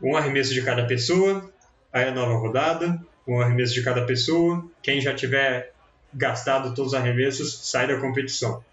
[0.00, 1.50] Um arremesso de cada pessoa,
[1.92, 4.68] aí a nova rodada, um arremesso de cada pessoa.
[4.82, 5.72] Quem já tiver
[6.12, 8.64] gastado todos os arremessos sai da competição.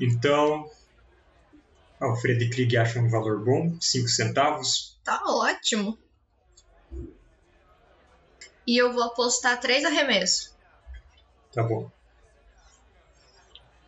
[0.00, 0.70] Então,
[1.98, 4.96] Alfredo e Krieg acham um valor bom, 5 centavos.
[5.02, 5.98] Tá ótimo.
[8.66, 10.54] E eu vou apostar três arremessos.
[11.52, 11.90] Tá bom.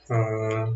[0.09, 0.73] Ah,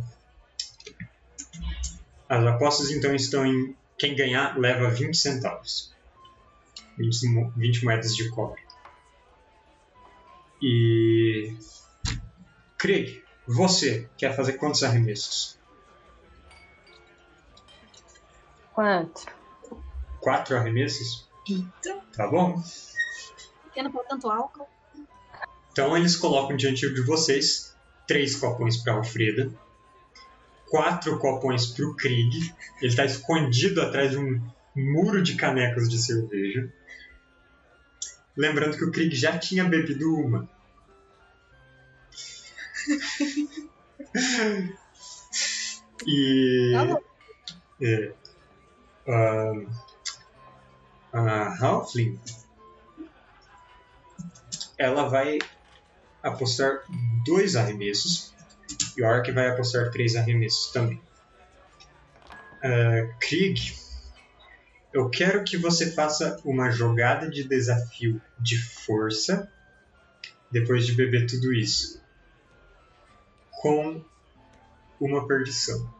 [2.28, 5.92] as apostas então estão em quem ganhar leva 20 centavos.
[6.98, 8.62] 20, mo- 20 moedas de cobre.
[10.62, 11.54] E.
[12.78, 15.58] Craig, você quer fazer quantos arremessos?
[18.72, 19.32] Quatro.
[20.20, 21.28] Quatro arremessos?
[21.48, 22.00] Eita.
[22.16, 22.62] Tá bom?
[23.64, 24.66] Pequeno para tanto álcool.
[25.72, 29.52] Então eles colocam diante de vocês três copões para Alfreda,
[30.68, 32.54] quatro copões para o Krieg.
[32.80, 34.40] Ele está escondido atrás de um
[34.74, 36.72] muro de canecas de cerveja.
[38.36, 40.48] Lembrando que o Krieg já tinha bebido uma.
[46.06, 46.72] e.
[46.74, 47.00] Tá.
[47.80, 48.12] É,
[49.06, 49.66] ahn,
[51.12, 52.18] a Halfling
[54.76, 55.38] ela vai
[56.22, 56.82] apostar
[57.24, 58.33] dois arremessos
[58.96, 61.00] e o vai apostar três arremessos também.
[62.62, 63.74] Ah, Krieg,
[64.92, 69.50] eu quero que você faça uma jogada de desafio de força
[70.50, 72.00] depois de beber tudo isso
[73.60, 74.04] com
[75.00, 75.92] uma perdição.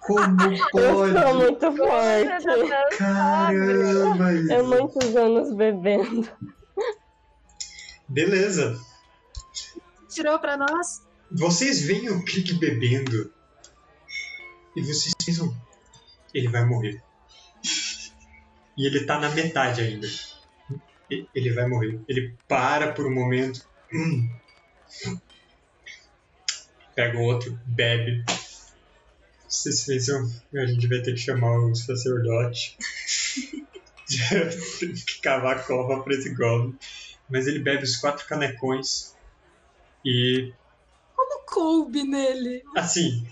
[0.00, 1.34] Como Eu sou pode?
[1.34, 2.96] muito forte.
[2.96, 4.32] Caramba!
[4.52, 6.28] É muitos anos bebendo.
[8.08, 8.78] Beleza.
[10.16, 11.02] Tirou pra nós?
[11.30, 13.30] Vocês veem o Krieg bebendo
[14.74, 15.54] e vocês pensam,
[16.32, 17.02] ele vai morrer.
[18.78, 20.08] E ele tá na metade ainda.
[21.10, 22.00] Ele vai morrer.
[22.08, 23.68] Ele para por um momento.
[23.92, 24.26] Hum.
[26.94, 28.24] Pega o outro, bebe.
[29.46, 32.78] Vocês pensam, a gente vai ter que chamar o sacerdote.
[34.80, 36.74] Tem que cavar a cova pra esse goblin.
[37.28, 39.14] Mas ele bebe os quatro canecões
[40.06, 40.52] e
[41.16, 42.62] Como coube nele?
[42.76, 43.26] Assim,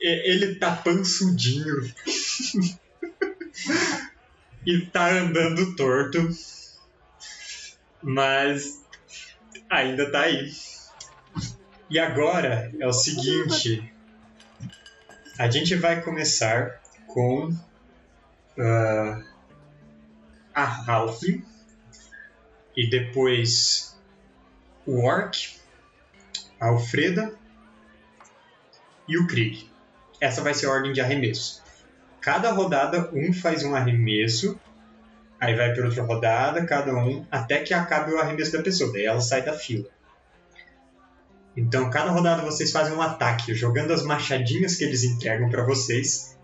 [0.00, 1.92] e- ele tá pansudinho.
[4.64, 6.28] e tá andando torto.
[8.00, 8.84] Mas
[9.68, 10.52] ainda tá aí.
[11.90, 13.92] E agora é o seguinte:
[15.38, 17.52] a gente vai começar com
[18.58, 19.22] ah,
[20.54, 21.22] a Ralph
[22.76, 23.96] e depois
[24.86, 25.61] o Orc,
[26.62, 27.34] a Alfreda
[29.08, 29.68] e o Krieg.
[30.20, 31.60] Essa vai ser a ordem de arremesso.
[32.20, 34.58] Cada rodada, um faz um arremesso,
[35.40, 39.04] aí vai para outra rodada, cada um, até que acabe o arremesso da pessoa, daí
[39.04, 39.88] ela sai da fila.
[41.56, 46.38] Então, cada rodada vocês fazem um ataque, jogando as machadinhas que eles entregam para vocês.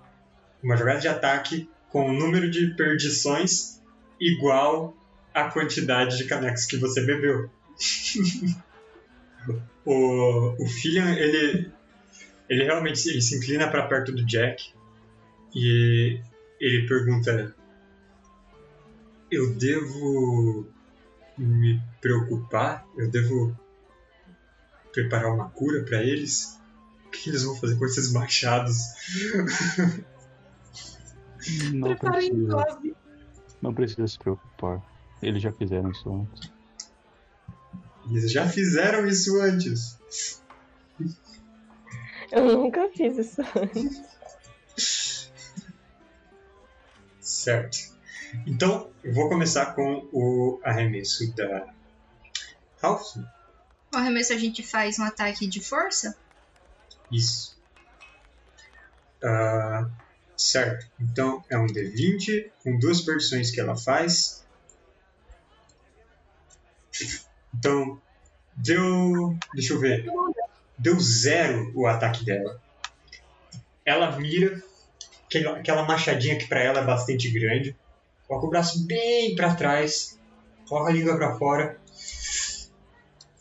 [0.61, 3.81] Uma jogada de ataque com o número de perdições
[4.21, 4.97] igual
[5.33, 7.49] à quantidade de canecos que você bebeu.
[9.89, 11.73] o, o Fillion, ele,
[12.49, 14.71] ele realmente ele se inclina para perto do Jack
[15.55, 16.21] e
[16.61, 17.55] ele pergunta:
[19.31, 20.69] Eu devo
[21.39, 22.87] me preocupar?
[22.99, 23.57] Eu devo
[24.93, 26.61] preparar uma cura para eles?
[27.07, 28.77] O que eles vão fazer com esses machados?
[31.73, 32.81] Não precisa,
[33.63, 34.83] não precisa se preocupar.
[35.23, 36.58] Eles já fizeram isso antes.
[38.11, 39.99] Eles já fizeram isso antes.
[42.31, 43.43] Eu nunca fiz isso.
[47.21, 47.79] Certo.
[48.47, 51.73] Então, eu vou começar com o arremesso da
[52.81, 53.17] Ralph.
[53.93, 56.17] O arremesso a gente faz um ataque de força?
[57.11, 57.59] Isso.
[59.23, 59.89] Ah,
[60.37, 60.87] certo.
[61.01, 64.45] Então é um D20 com duas perdições que ela faz.
[67.59, 68.01] Então
[68.55, 69.37] deu.
[69.55, 70.07] Deixa eu ver.
[70.79, 72.61] Deu zero o ataque dela.
[73.85, 74.63] Ela mira
[75.27, 77.77] aquela, machadinha que pra ela é bastante grande.
[78.27, 80.19] Coloca o braço bem pra trás.
[80.69, 81.79] Coloca a língua pra fora.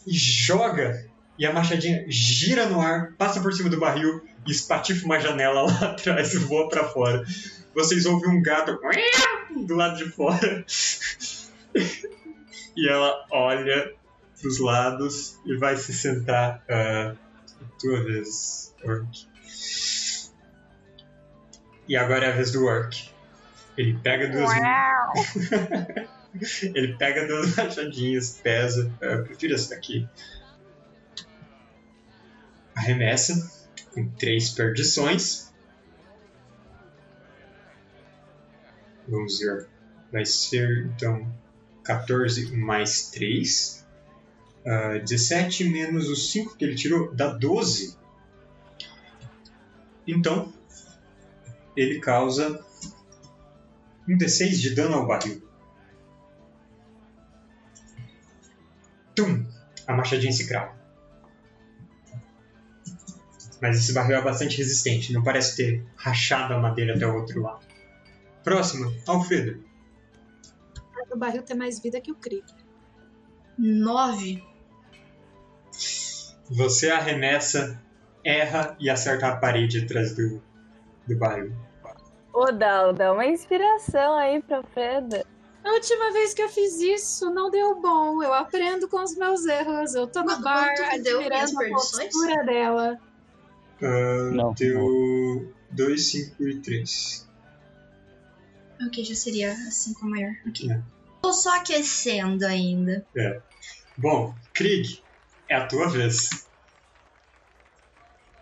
[0.06, 1.06] E joga
[1.38, 5.62] e a machadinha gira no ar, passa por cima do barril e espatifa uma janela
[5.70, 7.24] lá atrás e voa pra fora.
[7.76, 8.80] Vocês ouvem um gato
[9.68, 10.66] do lado de fora.
[12.76, 13.97] e ela olha
[14.40, 17.18] pros lados e vai se sentar uh,
[17.80, 19.28] tua vez, Orc.
[21.88, 23.10] E agora é a vez do Orc.
[23.78, 24.50] Ele pega duas.
[26.62, 28.92] Ele pega duas machadinhas, pesa.
[29.02, 30.08] Eu prefiro essa daqui
[32.78, 33.52] arremessa
[33.94, 35.52] com três perdições.
[39.08, 39.68] Vamos ver.
[40.12, 41.28] Vai ser então
[41.84, 43.77] 14 mais 3.
[44.68, 47.98] Uh, 17 menos os 5 que ele tirou dá 12.
[50.06, 50.54] Então,
[51.76, 52.66] ele causa
[54.08, 55.42] um D6 de dano ao barril.
[59.16, 59.46] Tum!
[59.88, 60.76] A machadinha se crava.
[63.62, 67.42] Mas esse barril é bastante resistente, não parece ter rachado a madeira até o outro
[67.42, 67.66] lado.
[68.44, 69.64] Próxima, Alfredo.
[71.10, 72.46] O barril tem mais vida que o Krieg.
[73.58, 74.44] Nove.
[76.50, 77.82] Você arremessa,
[78.24, 80.42] erra e acerta a parede atrás do,
[81.08, 81.52] do barril.
[82.34, 85.26] Ô, Dal, dá uma inspiração aí pra Freda.
[85.64, 88.22] A última vez que eu fiz isso não deu bom.
[88.24, 89.94] Eu aprendo com os meus erros.
[89.96, 92.04] Eu tô no Quanto- bar quanto deu minhas admirando a perdições?
[92.14, 93.00] postura dela.
[93.82, 94.54] Ah, Não.
[94.54, 97.28] deu 2, 5 e 3.
[98.86, 100.32] Ok, já seria assim com maior.
[100.48, 100.72] Ok.
[100.72, 100.82] É.
[101.22, 103.06] Tô só aquecendo ainda.
[103.98, 105.02] Bom, Krieg,
[105.50, 106.48] é a tua vez.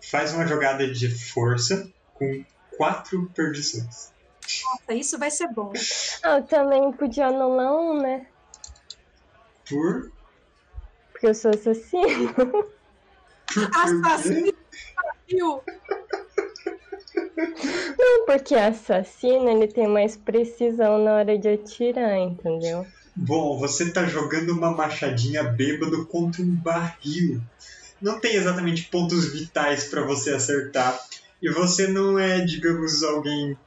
[0.10, 2.46] Faz uma jogada de força com
[2.78, 4.14] 4 perdições.
[4.64, 5.74] Nossa, isso vai ser bom.
[6.24, 8.28] Ah, eu também podia anular um, né?
[9.68, 10.12] Por.
[11.12, 12.34] Porque eu sou assassino.
[12.34, 12.74] por
[13.74, 14.54] Assassino!
[17.98, 22.86] Não, porque assassino ele tem mais precisão na hora de atirar, entendeu?
[23.16, 27.42] Bom, você tá jogando uma machadinha bêbado contra um barril.
[28.02, 31.00] Não tem exatamente pontos vitais pra você acertar.
[31.42, 33.58] E você não é, digamos, alguém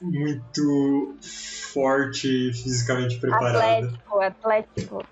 [0.00, 1.16] muito
[1.72, 3.56] forte, fisicamente preparado.
[3.56, 5.04] Atlético, atlético.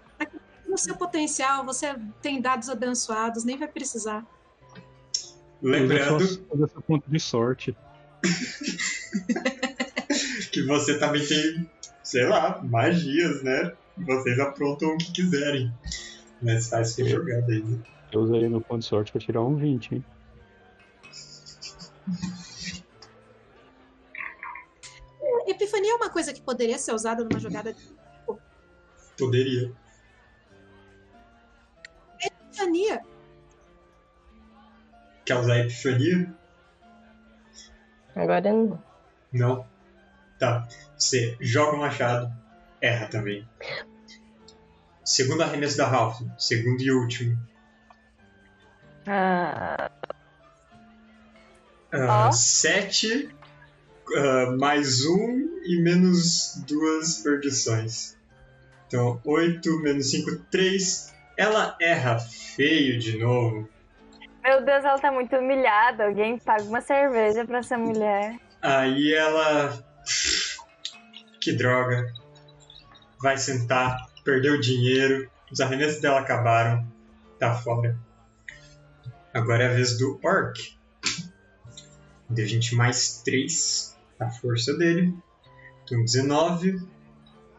[0.66, 4.26] No seu potencial, você tem dados abençoados, nem vai precisar.
[5.62, 7.74] Lembrando Usa seu ponto de sorte.
[10.52, 11.70] que você também tem,
[12.08, 13.76] sei lá, magias, né?
[13.98, 15.70] Vocês aprontam o que quiserem.
[16.40, 17.62] Mas faz que jogada aí.
[17.62, 17.82] né?
[18.10, 20.04] Eu usaria meu ponto de sorte pra tirar um 20, hein?
[25.46, 27.92] Epifania é uma coisa que poderia ser usada numa jogada de
[29.18, 29.72] Poderia.
[32.22, 33.02] epifania.
[35.26, 36.34] Quer usar epifania?
[38.14, 38.82] Agora não.
[39.32, 39.66] Não.
[40.38, 40.66] Tá.
[40.98, 42.32] Você joga o machado,
[42.80, 43.46] erra também.
[45.04, 47.38] Segundo arremesso da Ralph, segundo e último.
[49.06, 49.90] Ah,
[51.92, 52.32] Ah, Ó.
[52.32, 53.34] Sete
[54.16, 58.16] ah, mais um e menos duas perdições.
[58.86, 61.14] Então, oito menos cinco, três.
[61.36, 63.68] Ela erra feio de novo.
[64.42, 66.06] meu Deus, ela tá muito humilhada.
[66.06, 68.36] Alguém paga uma cerveja pra essa mulher.
[68.60, 69.86] Aí ela.
[71.48, 72.12] Que droga.
[73.22, 76.86] Vai sentar, perdeu o dinheiro, os arremessos dela acabaram,
[77.38, 77.98] tá fora.
[79.32, 80.76] Agora é a vez do Orc.
[82.28, 85.16] Deu gente mais 3 a força dele.
[85.84, 86.86] Então 19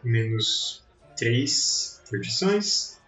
[0.04, 0.84] menos
[1.18, 3.02] 3 perdições.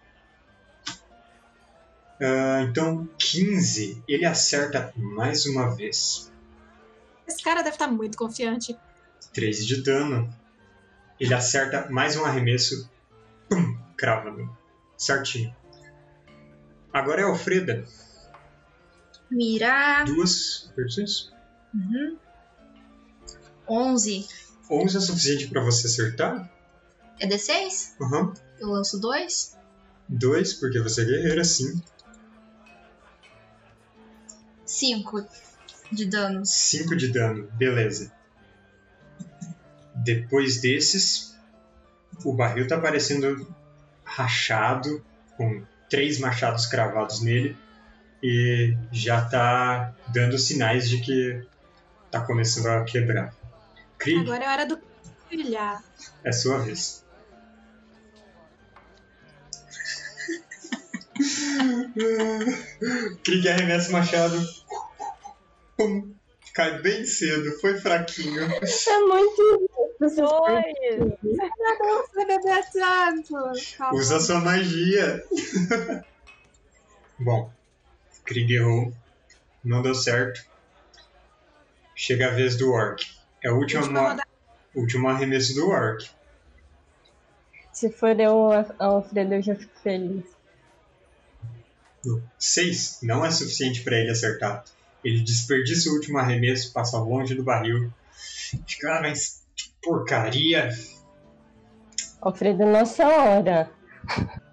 [2.20, 4.02] Ah, então 15.
[4.08, 6.28] Ele acerta mais uma vez.
[7.24, 8.76] Esse cara deve estar muito confiante.
[9.32, 10.41] 13 de dano.
[11.22, 12.90] Ele acerta mais um arremesso.
[13.48, 13.78] Pum!
[13.96, 14.36] Crava.
[14.98, 15.54] Certinho.
[16.92, 17.86] Agora é a Alfreda.
[19.30, 20.04] Mirar.
[20.04, 21.32] Duas perdições.
[21.72, 22.18] Uhum.
[23.68, 24.26] 11.
[24.68, 26.52] 11 é suficiente pra você acertar?
[27.20, 27.94] É D6?
[28.00, 28.34] Aham.
[28.58, 29.56] Eu lanço 2.
[30.08, 31.80] 2, porque você é guerreira, sim.
[34.66, 35.24] 5
[35.92, 36.44] de dano.
[36.44, 37.48] 5 de dano.
[37.52, 38.12] Beleza.
[40.04, 41.34] Depois desses,
[42.24, 43.46] o barril tá parecendo
[44.04, 45.04] rachado,
[45.36, 47.56] com três machados cravados nele,
[48.22, 51.42] e já tá dando sinais de que
[52.10, 53.34] tá começando a quebrar.
[53.98, 54.78] Krieg, Agora é hora do
[55.28, 55.82] brilhar.
[56.24, 57.04] é sua vez.
[63.24, 64.48] Krieg arremessa o machado.
[65.76, 66.14] Pum,
[66.54, 68.42] cai bem cedo, foi fraquinho.
[68.42, 69.70] É muito
[70.10, 71.14] Dois!
[72.12, 73.34] Você bebê tanto.
[73.76, 73.98] Calma.
[73.98, 75.24] Usa sua magia.
[77.18, 77.50] Bom,
[78.24, 78.92] Krieg errou.
[79.64, 80.44] Não deu certo.
[81.94, 83.04] Chega a vez do Orc.
[83.42, 83.84] É o último,
[84.74, 86.10] último arremesso do Orc.
[87.72, 90.24] Se for eu, a Alfredo, eu já fico feliz.
[92.38, 94.64] Seis não é suficiente para ele acertar.
[95.04, 97.92] Ele desperdiça o último arremesso, passa longe do barril.
[98.66, 100.68] Fica, ah, mas que porcaria.
[102.20, 103.70] Alfredo, nossa hora.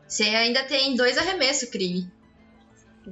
[0.07, 2.11] Você ainda tem dois arremessos, Krieg.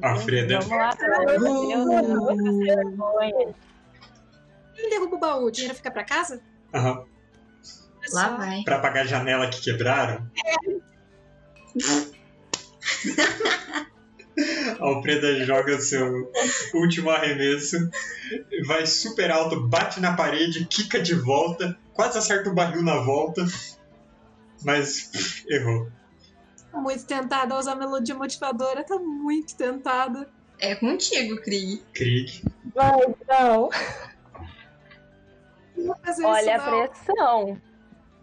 [0.01, 0.59] Alfreda.
[0.59, 3.55] Vamos lá, pelo amor de Deus.
[4.75, 5.45] Quem derruba o baú?
[5.45, 6.41] O dinheiro fica pra casa?
[6.73, 7.05] Aham.
[8.13, 8.37] Lá só.
[8.37, 8.63] vai.
[8.63, 10.29] Pra pagar a janela que quebraram.
[11.75, 12.17] A
[14.79, 16.31] Alfreda joga seu
[16.73, 17.89] último arremesso,
[18.65, 23.45] vai super alto, bate na parede, quica de volta, quase acerta o barril na volta,
[24.63, 25.89] mas pff, errou.
[26.71, 28.83] Tô muito tentada a usar melodia motivadora.
[28.83, 30.29] Tá muito tentada.
[30.59, 31.81] É contigo, Krieg.
[31.93, 32.43] Krieg,
[32.75, 33.69] Vai, não.
[35.75, 37.61] Não vou fazer Olha a pressão.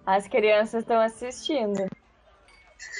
[0.04, 1.88] As crianças estão assistindo.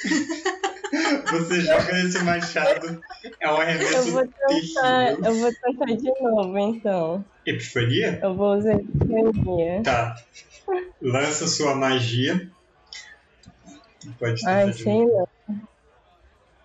[1.31, 3.01] Você joga esse machado.
[3.39, 5.25] É um Eu arremesso vou tentar, terrível.
[5.25, 7.25] eu vou tentar de novo, então.
[7.45, 8.19] Epifania?
[8.21, 9.81] Eu vou usar epifania.
[9.83, 10.15] Tá.
[11.01, 12.49] Lança sua magia.
[14.19, 15.29] Pode tentar Ai, de sei novo.
[15.47, 15.67] não.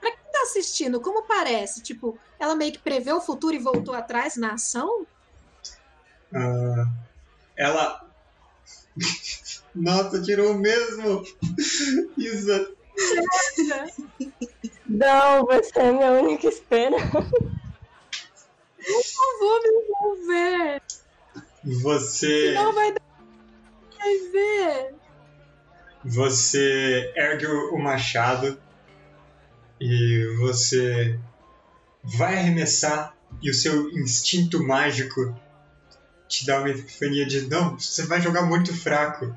[0.00, 1.82] Quem tá assistindo, como parece?
[1.82, 5.06] Tipo, ela meio que prevê o futuro e voltou atrás na ação?
[6.34, 6.86] Ah,
[7.56, 8.06] ela.
[9.74, 11.24] Nossa, tirou o mesmo!
[12.18, 12.70] Isa,
[14.86, 17.30] Não, você é minha única esperança.
[18.88, 20.82] Não vou me envolver.
[21.82, 22.52] você.
[22.54, 23.02] Não vai dar.
[23.98, 24.94] Vai ver.
[26.04, 28.58] Você ergue o machado
[29.80, 31.18] e você
[32.02, 35.34] vai arremessar e o seu instinto mágico
[36.26, 39.34] te dá uma epifania de não, você vai jogar muito fraco.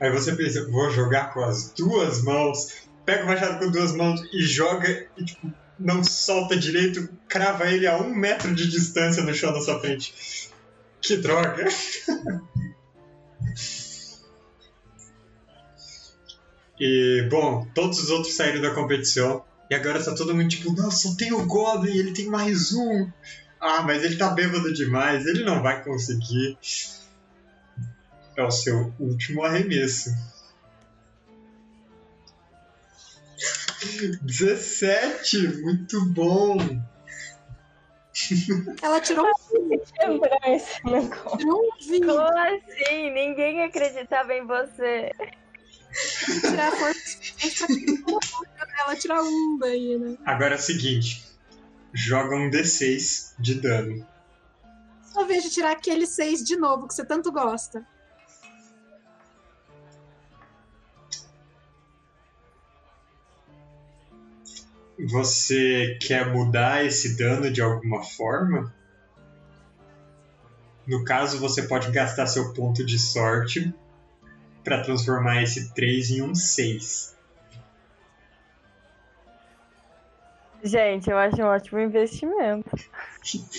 [0.00, 4.20] Aí você pensa, vou jogar com as duas mãos, pega o machado com duas mãos
[4.34, 9.32] e joga e tipo, não solta direito, crava ele a um metro de distância no
[9.32, 10.50] chão da sua frente.
[11.00, 11.64] Que droga!
[16.80, 19.44] E, bom, todos os outros saíram da competição.
[19.68, 23.10] E agora tá todo mundo tipo, nossa, só tem o Goblin, ele tem mais um.
[23.60, 26.56] Ah, mas ele tá bêbado demais, ele não vai conseguir.
[28.36, 30.10] É o seu último arremesso.
[34.22, 36.56] 17, muito bom.
[38.82, 41.38] Ela tirou um, esse negócio.
[41.38, 42.06] tirou um 20.
[42.06, 43.10] Como assim?
[43.12, 45.12] Ninguém acreditava em você.
[46.40, 46.76] Tirar a
[48.82, 50.16] ela tirar um daí, né?
[50.24, 51.24] Agora é o seguinte:
[51.92, 54.06] joga um D6 de dano.
[55.12, 57.86] Só vejo tirar aquele 6 de novo que você tanto gosta.
[65.06, 68.74] Você quer mudar esse dano de alguma forma?
[70.86, 73.72] No caso, você pode gastar seu ponto de sorte
[74.64, 77.16] para transformar esse 3 em um 6.
[80.64, 82.70] Gente, eu acho um ótimo investimento.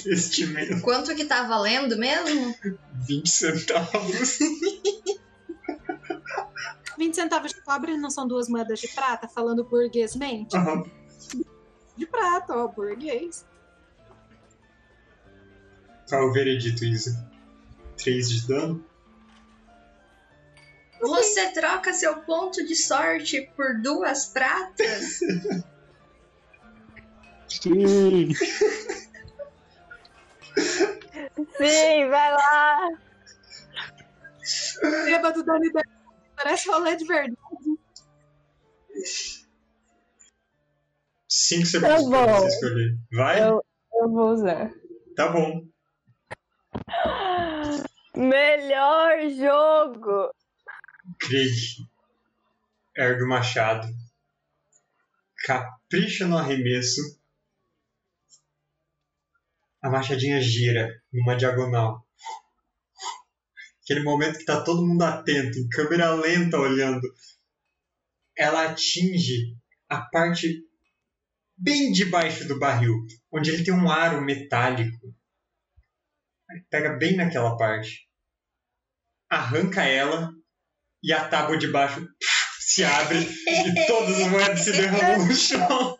[0.05, 2.53] Investimento Quanto que tá valendo mesmo?
[2.93, 4.39] 20 centavos.
[6.97, 10.57] 20 centavos de cobre não são duas moedas de prata, falando burguesmente?
[10.57, 10.98] Aham.
[11.99, 13.45] De prata, ó, burguês.
[16.07, 17.29] Qual é o veredito, Isa?
[17.97, 18.85] 3 de dano?
[21.01, 25.19] Você troca seu ponto de sorte por duas pratas?
[27.49, 28.33] Sim.
[31.57, 32.89] Sim, vai lá.
[35.03, 35.99] Bêbado da liberdade.
[36.37, 37.37] Parece rolê de verdade.
[41.49, 42.97] 5 segundos Tá pra você escolher.
[43.11, 43.41] Vai?
[43.41, 44.71] Eu, eu vou usar.
[45.15, 45.67] Tá bom.
[48.15, 50.31] Melhor jogo.
[51.19, 51.89] Krieg
[52.95, 53.87] ergue o machado,
[55.45, 57.01] capricha no arremesso,
[59.81, 62.05] a machadinha gira numa diagonal.
[63.81, 67.07] Aquele momento que tá todo mundo atento, em câmera lenta olhando.
[68.37, 70.68] Ela atinge a parte
[71.59, 72.93] bem debaixo do barril,
[73.31, 75.13] onde ele tem um aro metálico.
[76.69, 78.07] Pega bem naquela parte.
[79.29, 80.31] Arranca ela
[81.03, 82.07] e a tábua de baixo
[82.59, 85.97] se abre e todas as moedas se derramam no chão.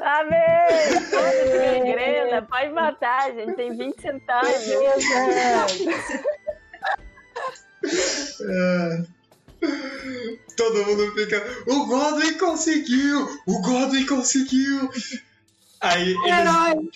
[0.00, 1.00] Amém!
[1.10, 3.54] Foda-se minha grana, pode matar, gente.
[3.56, 4.50] Tem 20 centavos.
[8.40, 9.17] É.
[10.56, 11.44] Todo mundo fica.
[11.66, 13.40] O Godwin conseguiu!
[13.46, 14.90] O Godwin conseguiu!
[15.80, 16.90] Aí eles Herói!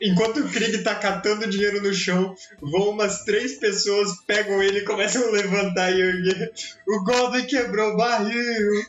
[0.00, 4.84] Enquanto o Krieg tá catando dinheiro no chão, vão umas três pessoas, pegam ele e
[4.84, 6.52] começam a levantar e erguer.
[6.86, 8.86] O Goblin quebrou o barril.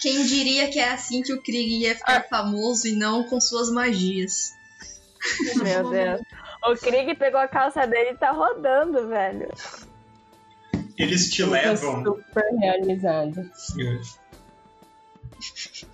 [0.00, 3.70] Quem diria que é assim que o Krieg ia ficar famoso e não com suas
[3.70, 4.52] magias?
[5.62, 6.20] Meu Deus.
[6.64, 9.48] O Krieg pegou a calça dele e tá rodando, velho.
[10.98, 12.04] Eles te levam.
[12.04, 13.50] super realizada.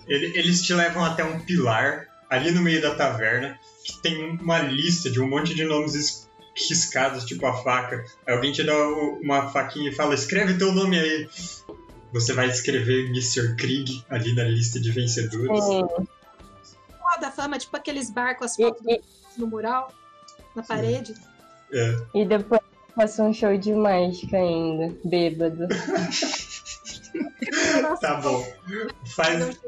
[0.07, 4.59] Ele- Eles te levam até um pilar ali no meio da taverna que tem uma
[4.59, 6.29] lista de um monte de nomes es-
[6.69, 8.03] riscados, tipo a faca.
[8.27, 8.73] Aí alguém te dá
[9.21, 11.29] uma faquinha e fala: escreve teu nome aí.
[12.11, 13.55] Você vai escrever Mr.
[13.55, 15.63] Krieg ali na lista de vencedores.
[15.63, 15.81] Sim.
[15.81, 19.01] Roda da fama, tipo aqueles barcos, as fotos e,
[19.37, 19.91] no mural.
[20.55, 21.13] na parede.
[21.71, 21.95] É.
[22.15, 22.59] E depois
[22.95, 25.67] faço um show de mágica ainda, bêbado.
[27.99, 28.45] Tá bom.
[29.15, 29.59] Faz,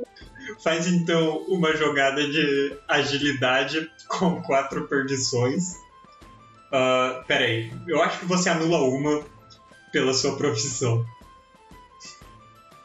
[0.63, 5.74] faz então uma jogada de agilidade com quatro perdições.
[6.67, 9.24] Uh, peraí, eu acho que você anula uma
[9.91, 11.05] pela sua profissão.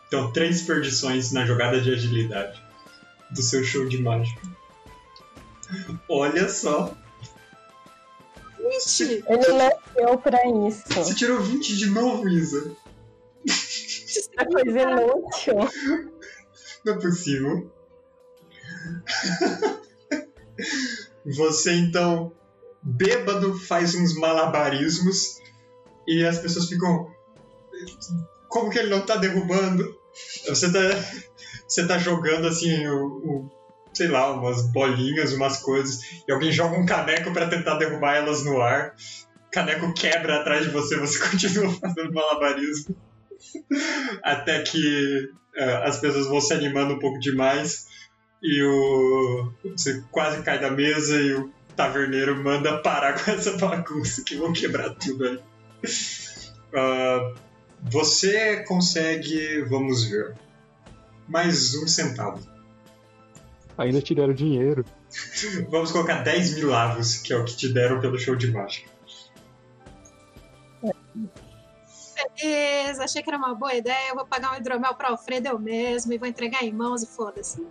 [0.09, 2.61] Então, três perdições na jogada de agilidade
[3.31, 4.41] do seu show de mágica.
[6.09, 6.97] Olha só,
[8.79, 10.83] Ixi, Ele nasceu pra isso.
[10.95, 12.77] você tirou 20 de novo, Isa.
[14.39, 15.57] É coisa inútil.
[16.85, 17.71] Não é possível.
[21.25, 22.33] Você então,
[22.83, 25.39] bêbado, faz uns malabarismos
[26.07, 27.11] e as pessoas ficam.
[28.49, 29.97] Como que ele não tá derrubando?
[30.49, 30.79] Você tá,
[31.69, 33.51] você tá jogando assim, o, o-
[33.97, 38.45] sei lá, umas bolinhas, umas coisas, e alguém joga um caneco pra tentar derrubar elas
[38.45, 38.95] no ar.
[39.47, 42.97] O caneco quebra atrás de você, você continua fazendo malabarismo.
[44.23, 47.87] Até que eh, as pessoas vão se animando um pouco demais
[48.43, 54.23] e o você quase cai da mesa e o taverneiro manda parar com essa bagunça
[54.23, 55.41] que vão quebrar tudo ali.
[56.75, 57.35] Ah,
[57.83, 60.35] você consegue, vamos ver,
[61.29, 62.56] mais um centavo.
[63.79, 64.85] Ainda te deram dinheiro.
[65.69, 68.91] Vamos colocar 10 mil avos, que é o que te deram pelo show de mágica.
[72.37, 74.09] beleza, achei que era uma boa ideia.
[74.09, 77.07] Eu vou pagar um hidromel pra Alfredo eu mesmo e vou entregar em mãos e
[77.07, 77.67] foda-se.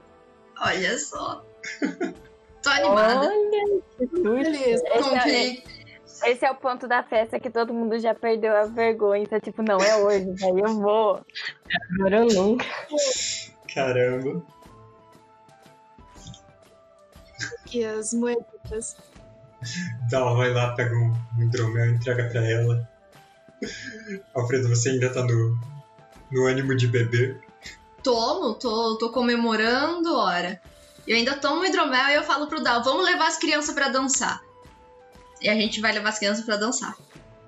[0.59, 1.43] Olha só.
[2.61, 3.27] Tô animada.
[3.27, 3.81] Olha.
[3.99, 4.83] Beleza.
[4.87, 5.63] Esse é, Comprei.
[6.25, 9.23] esse é o ponto da festa que todo mundo já perdeu a vergonha.
[9.23, 11.21] Então, tipo, não é hoje, daí eu vou.
[11.99, 12.65] Agora eu nunca.
[13.73, 14.54] Caramba.
[17.75, 18.95] Aqui as moedas.
[20.05, 22.87] Então, vai lá, pega um, um hidromel e entrega pra ela.
[24.33, 25.59] Alfredo, você ainda tá no,
[26.31, 27.41] no ânimo de beber.
[28.01, 30.61] Tomo, tô, tô comemorando, ora.
[31.07, 34.41] Eu ainda tomo hidromel e eu falo pro Dal, vamos levar as crianças pra dançar.
[35.41, 36.95] E a gente vai levar as crianças pra dançar.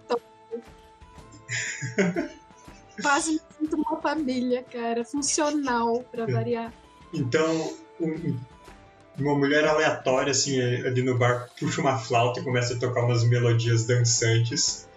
[3.01, 5.05] Quase me sinto uma família, cara.
[5.05, 6.73] Funcional, pra variar.
[7.13, 8.38] Então, um-
[9.18, 13.24] uma mulher aleatória, assim, ali no bar, puxa uma flauta e começa a tocar umas
[13.24, 14.88] melodias dançantes.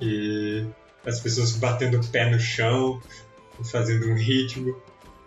[0.00, 0.66] E
[1.04, 3.00] as pessoas batendo o pé no chão,
[3.70, 4.80] fazendo um ritmo.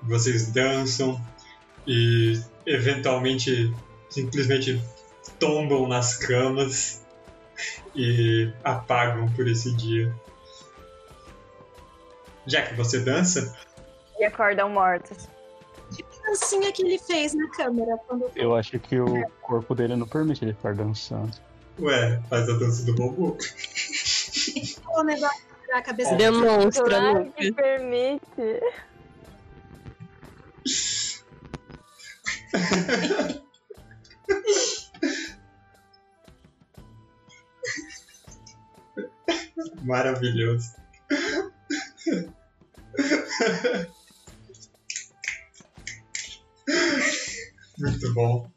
[0.04, 1.22] Vocês dançam
[1.86, 3.74] e, eventualmente,
[4.10, 4.82] simplesmente
[5.40, 7.06] tombam nas camas
[7.96, 10.14] e apagam por esse dia.
[12.46, 13.56] Já que você dança,
[14.20, 15.28] E acordam mortos.
[16.28, 20.44] Dancinha que ele fez na câmera quando Eu acho que o corpo dele não permite
[20.44, 21.32] ele ficar dançando.
[21.80, 23.38] Ué, faz a dança do robô.
[24.96, 27.34] o negócio da cabeça Demonstra, Claro Lucas.
[27.36, 28.62] que permite.
[39.84, 40.76] Maravilhoso.
[47.78, 48.50] Muito bom.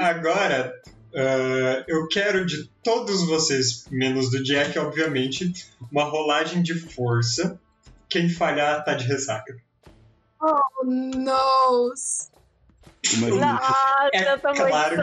[0.00, 0.72] Agora,
[1.14, 7.58] ah, eu quero de todos vocês, menos do Jack, obviamente, uma rolagem de força.
[8.08, 9.56] Quem falhar tá de ressaca.
[10.40, 11.92] Oh, no!
[13.12, 14.96] Imagina Nossa, É eu tô claro.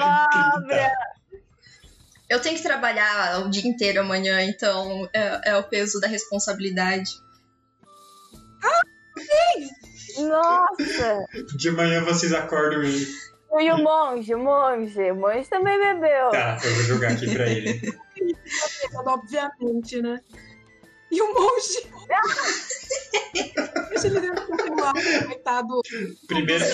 [2.30, 7.12] Eu tenho que trabalhar o dia inteiro amanhã, então é, é o peso da responsabilidade.
[10.22, 11.26] Nossa!
[11.58, 13.08] De manhã vocês acordam e.
[13.60, 15.12] E o monge, o monge.
[15.12, 16.30] O monge também bebeu.
[16.32, 17.80] Tá, eu vou jogar aqui pra ele.
[19.06, 20.20] obviamente, né?
[21.12, 21.88] E o monge.
[23.90, 24.94] Deixa ele dentro do celular,
[25.28, 25.82] coitado.
[26.28, 26.66] Primeiro,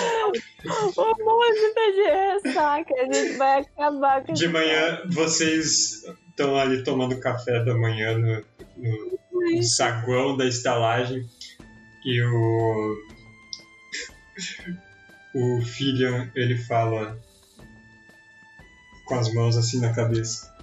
[0.95, 2.93] O monge tá de ressaca.
[2.95, 8.43] A gente vai acabar com de manhã vocês estão ali tomando café da manhã no,
[8.77, 9.19] no-
[9.57, 11.27] no saguão da estalagem
[12.05, 12.95] e o
[15.33, 17.19] o filho ele fala
[19.05, 20.53] com as mãos assim na cabeça.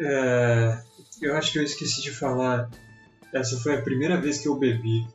[0.00, 0.82] É,
[1.20, 2.70] eu acho que eu esqueci de falar.
[3.32, 5.06] Essa foi a primeira vez que eu bebi.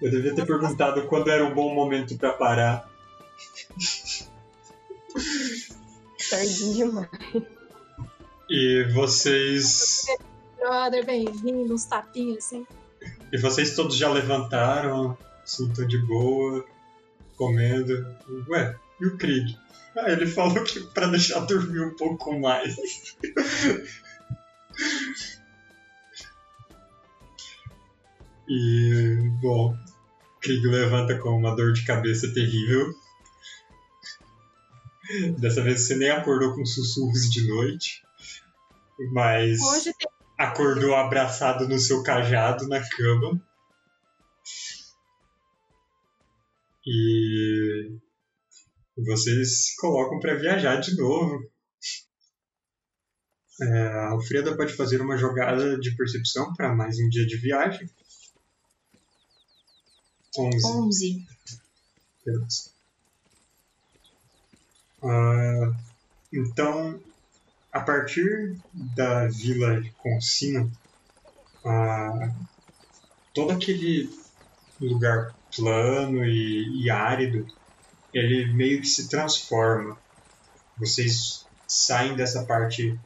[0.00, 2.90] Eu devia ter perguntado quando era um bom momento pra parar.
[6.30, 7.08] Tarde demais.
[8.48, 10.06] E vocês
[10.58, 12.66] Brother, bem-vindo, uns tapinhos assim.
[13.32, 16.64] E vocês todos já levantaram, assim, de boa.
[17.36, 18.06] comendo.
[18.48, 19.56] Ué, e o Krieg?
[19.96, 22.76] Ah, ele falou que pra deixar dormir um pouco mais.
[28.48, 29.76] e, bom,
[30.40, 32.94] Krieg levanta com uma dor de cabeça terrível.
[35.38, 38.02] Dessa vez você nem acordou com sussurros de noite,
[39.12, 40.08] mas Hoje tem
[40.40, 43.38] acordou abraçado no seu cajado na cama.
[46.86, 47.94] E
[48.96, 51.46] vocês se colocam para viajar de novo.
[53.60, 57.86] É, a Alfreda pode fazer uma jogada de percepção para mais um dia de viagem.
[60.38, 60.66] 11.
[60.66, 61.26] 11.
[62.24, 62.70] Beleza.
[65.02, 65.76] Ah,
[66.32, 66.98] então,
[67.72, 70.70] a partir da vila de Consina,
[71.64, 72.34] ah,
[73.34, 74.08] todo aquele
[74.80, 77.44] lugar plano e, e árido,
[78.12, 80.00] ele meio que se transforma.
[80.78, 82.98] Vocês saem dessa parte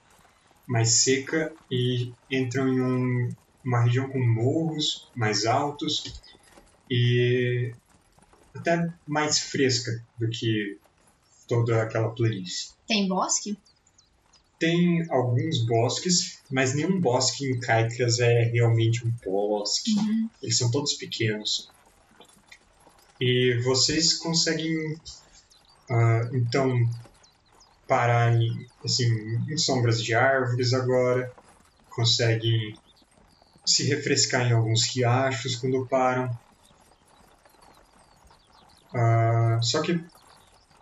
[0.66, 3.34] mais seca e entram em um-
[3.64, 6.02] uma região com morros mais altos
[6.90, 7.74] e
[8.54, 10.78] até mais fresca do que
[11.48, 12.74] toda aquela planície.
[12.86, 13.58] Tem bosque?
[14.64, 19.90] Tem alguns bosques, mas nenhum bosque em Caicras é realmente um bosque.
[19.90, 20.30] Uhum.
[20.42, 21.70] Eles são todos pequenos.
[23.20, 24.74] E vocês conseguem,
[25.90, 26.74] ah, então,
[27.86, 28.48] parar em,
[28.82, 29.04] assim,
[29.50, 31.30] em sombras de árvores agora.
[31.90, 32.80] Conseguem
[33.66, 36.26] se refrescar em alguns riachos quando param.
[38.94, 39.94] Ah, só que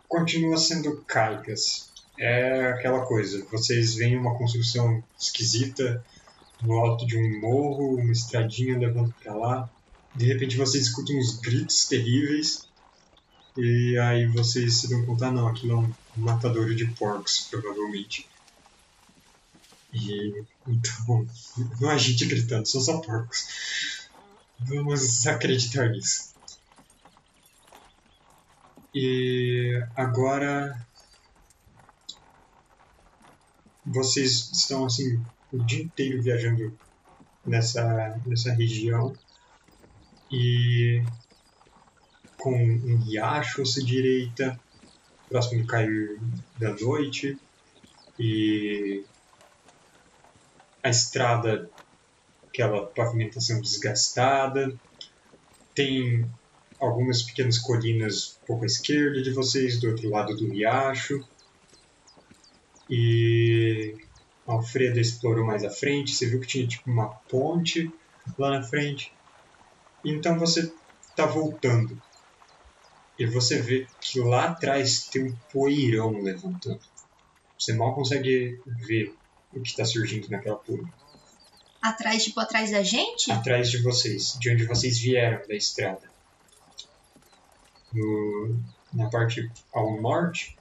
[0.07, 1.92] continua sendo caicas.
[2.19, 6.05] É aquela coisa, vocês veem uma construção esquisita
[6.63, 9.71] no alto de um morro, uma estradinha levando pra lá.
[10.15, 12.69] De repente vocês escutam uns gritos terríveis.
[13.57, 18.27] E aí vocês se dão conta, não, aquilo é um matadouro de porcos, provavelmente.
[19.93, 21.27] E então,
[21.81, 24.09] não há gente gritando, são só porcos.
[24.61, 26.33] Vamos acreditar nisso.
[28.95, 30.87] E agora
[33.85, 35.21] vocês estão assim
[35.53, 36.77] o dia inteiro viajando
[37.45, 39.15] nessa nessa região
[40.31, 41.03] e
[42.39, 44.59] com um riacho à direita,
[45.29, 46.19] próximo do cair
[46.59, 47.39] da noite
[48.19, 49.05] e
[50.83, 51.71] a estrada
[52.49, 54.75] aquela pavimentação desgastada
[55.75, 56.29] tem
[56.79, 61.25] algumas pequenas colinas um pouco à esquerda de vocês, do outro lado do riacho.
[62.89, 63.97] E
[64.47, 67.91] a Alfreda explorou mais à frente, você viu que tinha tipo uma ponte
[68.39, 69.13] lá na frente.
[70.05, 70.73] Então você
[71.09, 72.01] está voltando.
[73.19, 76.81] E você vê que lá atrás tem um poeirão levantando.
[77.59, 79.15] Você mal consegue ver
[79.53, 80.89] o que está surgindo naquela poeira.
[81.81, 83.31] Atrás, tipo, atrás da gente?
[83.31, 86.11] Atrás de vocês, de onde vocês vieram da estrada.
[87.93, 88.57] No,
[88.93, 90.57] na parte ao norte,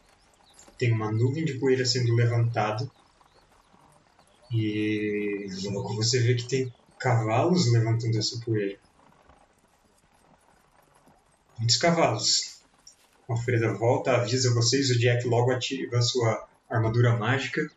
[0.82, 2.90] tem uma nuvem de poeira sendo levantada.
[4.52, 8.80] E logo você vê que tem cavalos levantando essa poeira.
[11.60, 12.64] Muitos cavalos.
[13.30, 17.72] Alfreda volta, avisa vocês, o Jack logo ativa a sua armadura mágica.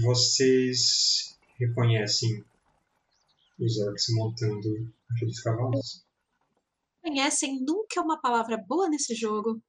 [0.00, 2.42] Vocês reconhecem
[3.60, 6.07] os orcs montando aqueles cavalos?
[7.08, 9.62] Conhecem nunca é uma palavra boa nesse jogo.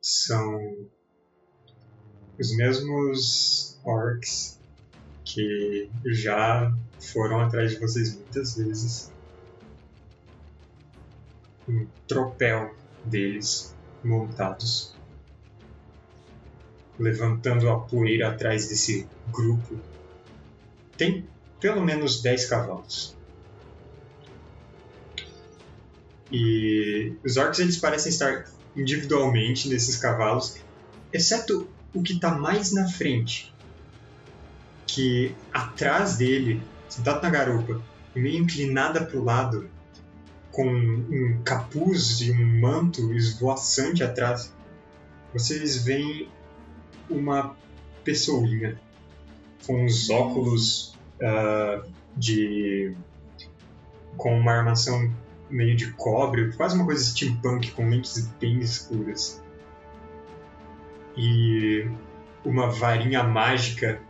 [0.00, 0.56] São
[2.38, 4.60] os mesmos orcs
[5.24, 9.12] que já foram atrás de vocês muitas vezes.
[11.68, 14.94] Um tropel deles montados,
[16.96, 19.80] levantando a poeira atrás desse grupo.
[20.96, 21.28] Tem
[21.58, 23.15] pelo menos 10 cavalos.
[26.30, 28.46] E os orcs eles parecem estar
[28.76, 30.56] individualmente nesses cavalos,
[31.12, 33.54] exceto o que está mais na frente,
[34.86, 37.80] que atrás dele, sentado na garupa,
[38.14, 39.68] meio inclinada para o lado,
[40.50, 44.52] com um capuz e um manto esvoaçante atrás,
[45.32, 46.28] vocês veem
[47.10, 47.54] uma
[48.02, 48.80] pessoinha
[49.66, 51.82] com uns óculos ah,
[52.16, 52.94] de
[54.16, 55.12] com uma armação
[55.50, 59.42] meio de cobre, quase uma coisa steampunk com lentes bem escuras.
[61.16, 61.88] E
[62.44, 64.00] uma varinha mágica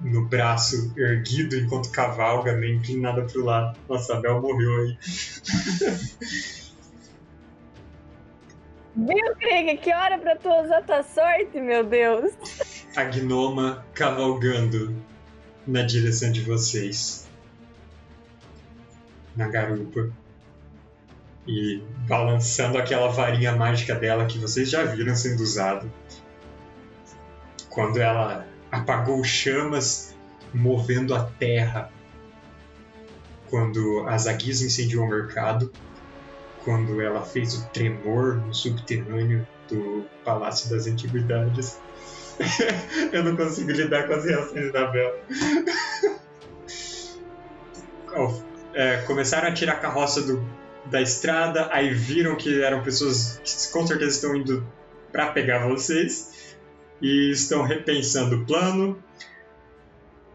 [0.00, 3.78] no braço erguido enquanto cavalga, meio inclinada pro lado.
[3.88, 4.98] Nossa, a Bel morreu aí.
[8.96, 9.76] Viu, Krieg?
[9.78, 12.32] Que hora pra tu usar tua sorte, meu Deus.
[12.94, 14.94] A gnoma cavalgando
[15.66, 17.26] na direção de vocês.
[19.34, 20.12] Na garupa.
[21.46, 25.90] E balançando aquela varinha mágica dela que vocês já viram sendo usado.
[27.68, 30.14] Quando ela apagou chamas,
[30.52, 31.90] movendo a terra.
[33.50, 35.70] Quando a Zagiz incendiou o mercado.
[36.64, 41.78] Quando ela fez o tremor no subterrâneo do Palácio das Antiguidades.
[43.12, 45.18] Eu não consigo lidar com as reações da Bela.
[48.74, 50.44] É, começaram a tirar a carroça do,
[50.86, 54.66] da estrada, aí viram que eram pessoas que com certeza estão indo
[55.10, 56.56] para pegar vocês
[57.00, 59.02] e estão repensando o plano.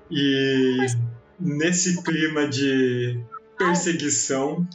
[0.10, 0.78] E
[1.40, 3.20] nesse clima de
[3.58, 4.68] perseguição,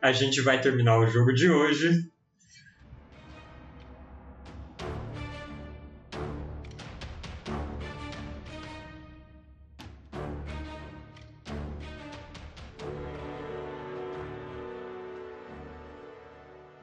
[0.00, 2.10] a gente vai terminar o jogo de hoje